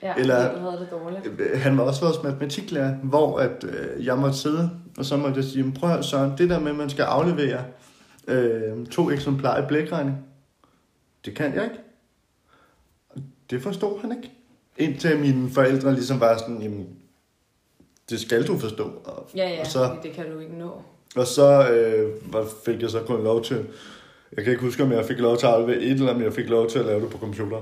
[0.01, 1.39] Ja, Eller- du havde det dårligt.
[1.39, 5.35] Øh, Han var også vores matematiklærer, hvor at, øh, jeg måtte sidde, og så måtte
[5.35, 7.63] jeg sige, "Men prøv at Søren, det der med, at man skal aflevere
[8.27, 10.17] øh, to eksemplarer i blækregning,
[11.25, 11.75] det kan jeg ikke.
[13.49, 14.31] Det forstod han ikke.
[14.77, 16.87] Indtil mine forældre ligesom var sådan, jamen,
[18.09, 18.83] det skal du forstå.
[19.05, 20.81] Og, Ja, ja, og så, det kan du ikke nå.
[21.15, 23.65] Og så øh, fik jeg så kun lov til,
[24.35, 26.33] jeg kan ikke huske, om jeg fik lov til at aflevere et, eller om jeg
[26.33, 27.57] fik lov til at lave det på computer.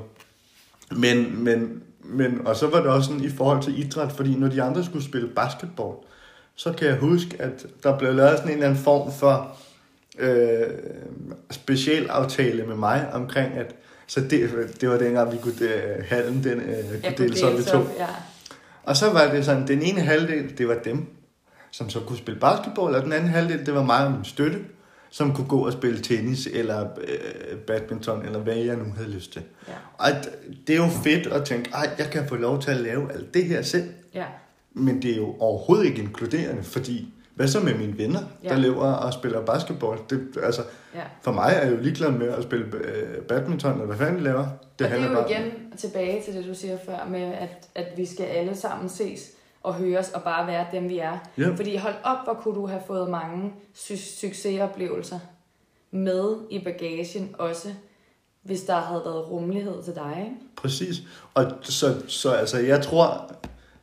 [0.91, 4.47] Men, men, men, og så var det også sådan i forhold til idræt, fordi når
[4.47, 5.95] de andre skulle spille basketball,
[6.55, 9.57] så kan jeg huske, at der blev lavet sådan en eller anden form for
[10.19, 10.67] øh,
[11.51, 13.75] special aftale med mig omkring, at
[14.07, 14.49] så det,
[14.81, 17.63] det var dengang, vi kunne øh, hallen, den øh, kunne Jeg dele sig op i
[17.63, 17.77] to.
[17.77, 18.07] ja.
[18.83, 21.05] Og så var det sådan, den ene halvdel, det var dem.
[21.74, 24.59] Som så kunne spille basketball, og den anden halvdel, det var mig og min støtte,
[25.09, 29.32] som kunne gå og spille tennis, eller øh, badminton, eller hvad jeg nu havde lyst
[29.34, 29.41] til.
[29.67, 29.74] Ja.
[29.97, 30.09] Og
[30.67, 33.34] det er jo fedt at tænke, at jeg kan få lov til at lave alt
[33.34, 33.89] det her selv.
[34.13, 34.26] Ja.
[34.74, 38.49] Men det er jo overhovedet ikke inkluderende, fordi hvad så med mine venner, ja.
[38.49, 39.99] der lever og spiller basketball?
[40.09, 40.61] Det, altså,
[40.95, 41.01] ja.
[41.21, 44.24] for mig er jeg jo ligeglad med at spille øh, badminton, eller hvad fanden de
[44.24, 44.45] laver.
[44.80, 47.67] Det og det er jo bare- igen tilbage til det, du siger før, med at,
[47.76, 49.32] at vi skal alle sammen ses
[49.64, 51.18] og høres og bare være dem, vi er.
[51.38, 51.49] Ja.
[51.55, 55.20] Fordi hold op, hvor kunne du have fået mange su- succesoplevelser
[55.91, 57.68] med i bagagen også,
[58.41, 60.18] hvis der havde været rummelighed til dig.
[60.20, 60.36] Ikke?
[60.55, 61.01] Præcis.
[61.34, 63.32] Og så, så altså, jeg tror,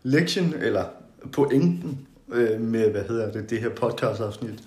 [0.02, 0.84] lektien, eller
[1.32, 4.62] pointen øh, med, hvad hedder det, det her podcastafsnit,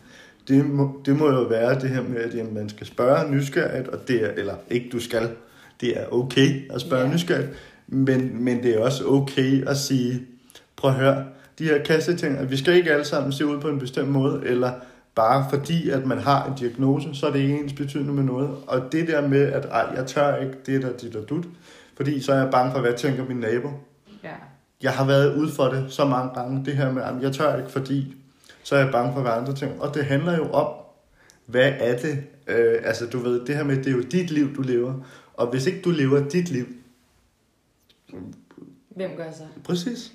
[0.48, 3.88] det må, det må jo være det her med, at jamen, man skal spørge nysgerrigt,
[3.88, 5.30] og det er, eller ikke du skal,
[5.82, 7.14] det er okay at spørge yeah.
[7.14, 7.50] nysgerrigt,
[7.88, 10.28] men, men det er også okay at sige,
[10.84, 11.26] prøv at høre,
[11.60, 14.42] de her kasseting, at vi skal ikke alle sammen se ud på en bestemt måde,
[14.46, 14.72] eller
[15.16, 18.50] bare fordi, at man har en diagnose, så er det ikke ens betydende med noget.
[18.68, 21.46] Og det der med, at ej, jeg tør ikke, det er der dit og dut,
[21.96, 23.70] fordi så er jeg bange for, hvad tænker min nabo.
[24.24, 24.30] Ja.
[24.82, 27.58] Jeg har været ude for det så mange gange, det her med, at jeg tør
[27.58, 28.16] ikke, fordi
[28.64, 29.82] så er jeg bange for, hvad andre ting.
[29.82, 30.68] Og det handler jo om,
[31.46, 32.24] hvad er det?
[32.48, 34.94] Øh, altså, du ved, det her med, det er jo dit liv, du lever.
[35.34, 36.66] Og hvis ikke du lever dit liv,
[38.96, 39.44] Hvem gør så?
[39.64, 40.14] præcis.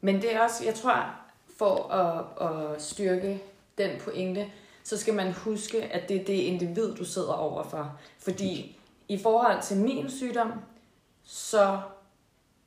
[0.00, 1.04] Men det er også, jeg tror,
[1.58, 3.42] for at, at styrke
[3.78, 4.46] den pointe,
[4.84, 7.92] så skal man huske, at det er det individ, du sidder overfor.
[8.18, 8.78] Fordi
[9.08, 10.52] i forhold til min sygdom,
[11.24, 11.80] så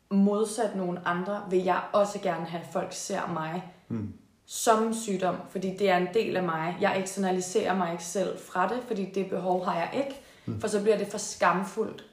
[0.10, 4.14] modsat nogle andre, vil jeg også gerne have, at folk ser mig Mm.
[4.46, 6.78] som sygdom, fordi det er en del af mig.
[6.82, 10.22] Jeg eksternaliserer mig ikke selv fra det, fordi det behov har jeg ikke,
[10.60, 12.06] for så bliver det for skamfuldt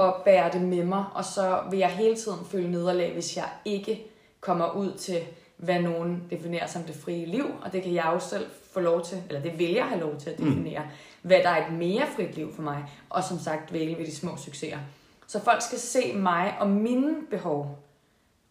[0.00, 3.48] at bære det med mig, og så vil jeg hele tiden føle nederlag, hvis jeg
[3.64, 4.06] ikke
[4.40, 5.20] kommer ud til,
[5.56, 9.04] hvad nogen definerer som det frie liv, og det kan jeg jo selv få lov
[9.04, 10.82] til, eller det vil jeg have lov til at definere,
[11.22, 14.16] hvad der er et mere frit liv for mig, og som sagt væle ved de
[14.16, 14.78] små succeser.
[15.26, 17.78] Så folk skal se mig og mine behov,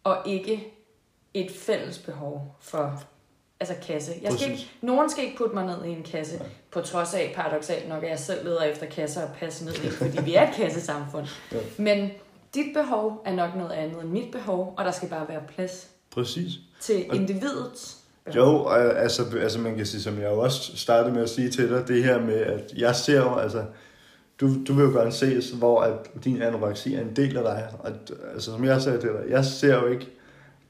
[0.04, 0.72] og ikke
[1.34, 3.02] et fælles behov for
[3.60, 4.12] altså kasse.
[4.22, 7.32] Jeg skal ikke, nogen skal ikke putte mig ned i en kasse, på trods af
[7.36, 10.48] paradoxalt nok, at jeg selv leder efter kasser og passe ned i, fordi vi er
[10.48, 11.26] et kassesamfund.
[11.52, 11.58] Ja.
[11.78, 12.10] Men
[12.54, 15.88] dit behov er nok noget andet end mit behov, og der skal bare være plads
[16.10, 16.52] Præcis.
[16.80, 18.52] til Og- individets behov.
[18.54, 21.68] Jo, og altså, altså man kan sige, som jeg også startede med at sige til
[21.70, 23.64] dig, det her med, at jeg ser jo, altså,
[24.40, 27.68] du, du vil jo gerne ses, hvor at din anoreksi er en del af dig.
[27.78, 27.90] Og,
[28.34, 30.08] altså, som jeg sagde til dig, jeg ser jo ikke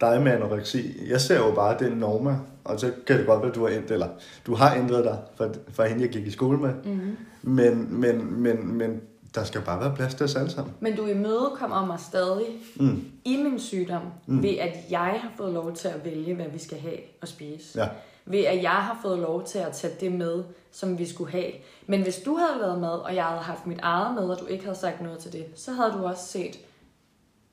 [0.00, 1.08] dig med anoreksi.
[1.10, 3.68] Jeg ser jo bare den norma, og så kan det godt være, at du har
[3.74, 4.08] ændret, eller
[4.46, 6.70] du har ændret dig fra, fra hende, jeg gik i skole med.
[6.84, 7.16] Mm-hmm.
[7.42, 9.00] Men, men, men, men
[9.34, 10.74] der skal bare være plads til os alle sammen.
[10.80, 13.04] Men du imødekommer mig stadig Mm.
[13.24, 14.42] i min sygdom, Mm.
[14.42, 17.82] ved at jeg har fået lov til at vælge, hvad vi skal have og spise.
[17.82, 17.88] Ja.
[18.24, 21.50] Ved at jeg har fået lov til at tage det med, som vi skulle have.
[21.86, 24.46] Men hvis du havde lavet mad, og jeg havde haft mit eget med, og du
[24.46, 26.58] ikke havde sagt noget til det, så havde du også set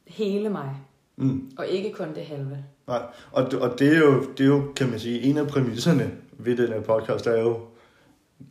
[0.07, 0.69] hele mig,
[1.19, 1.51] Mm.
[1.57, 2.57] og ikke kun det halve.
[2.87, 3.01] Nej,
[3.31, 6.57] og, og det, er jo, det er jo, kan man sige, en af præmisserne ved
[6.57, 7.59] den her podcast, der er jo,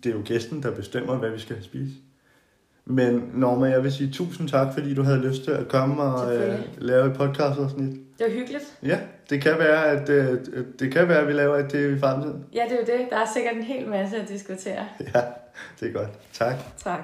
[0.05, 1.93] det er jo gæsten, der bestemmer, hvad vi skal spise.
[2.87, 6.37] Men Norma, jeg vil sige tusind tak, fordi du havde lyst til at komme og
[6.37, 7.93] øh, lave et podcastafsnit.
[8.19, 8.65] Det var hyggeligt.
[8.83, 8.99] Ja,
[9.31, 10.39] det kan være, at, øh,
[10.79, 12.45] det kan være, at vi laver et det i fremtiden.
[12.55, 13.11] Ja, det er jo det.
[13.11, 14.87] Der er sikkert en hel masse at diskutere.
[15.15, 15.21] Ja,
[15.81, 16.11] det er godt.
[16.33, 16.55] Tak.
[16.85, 17.01] Tak.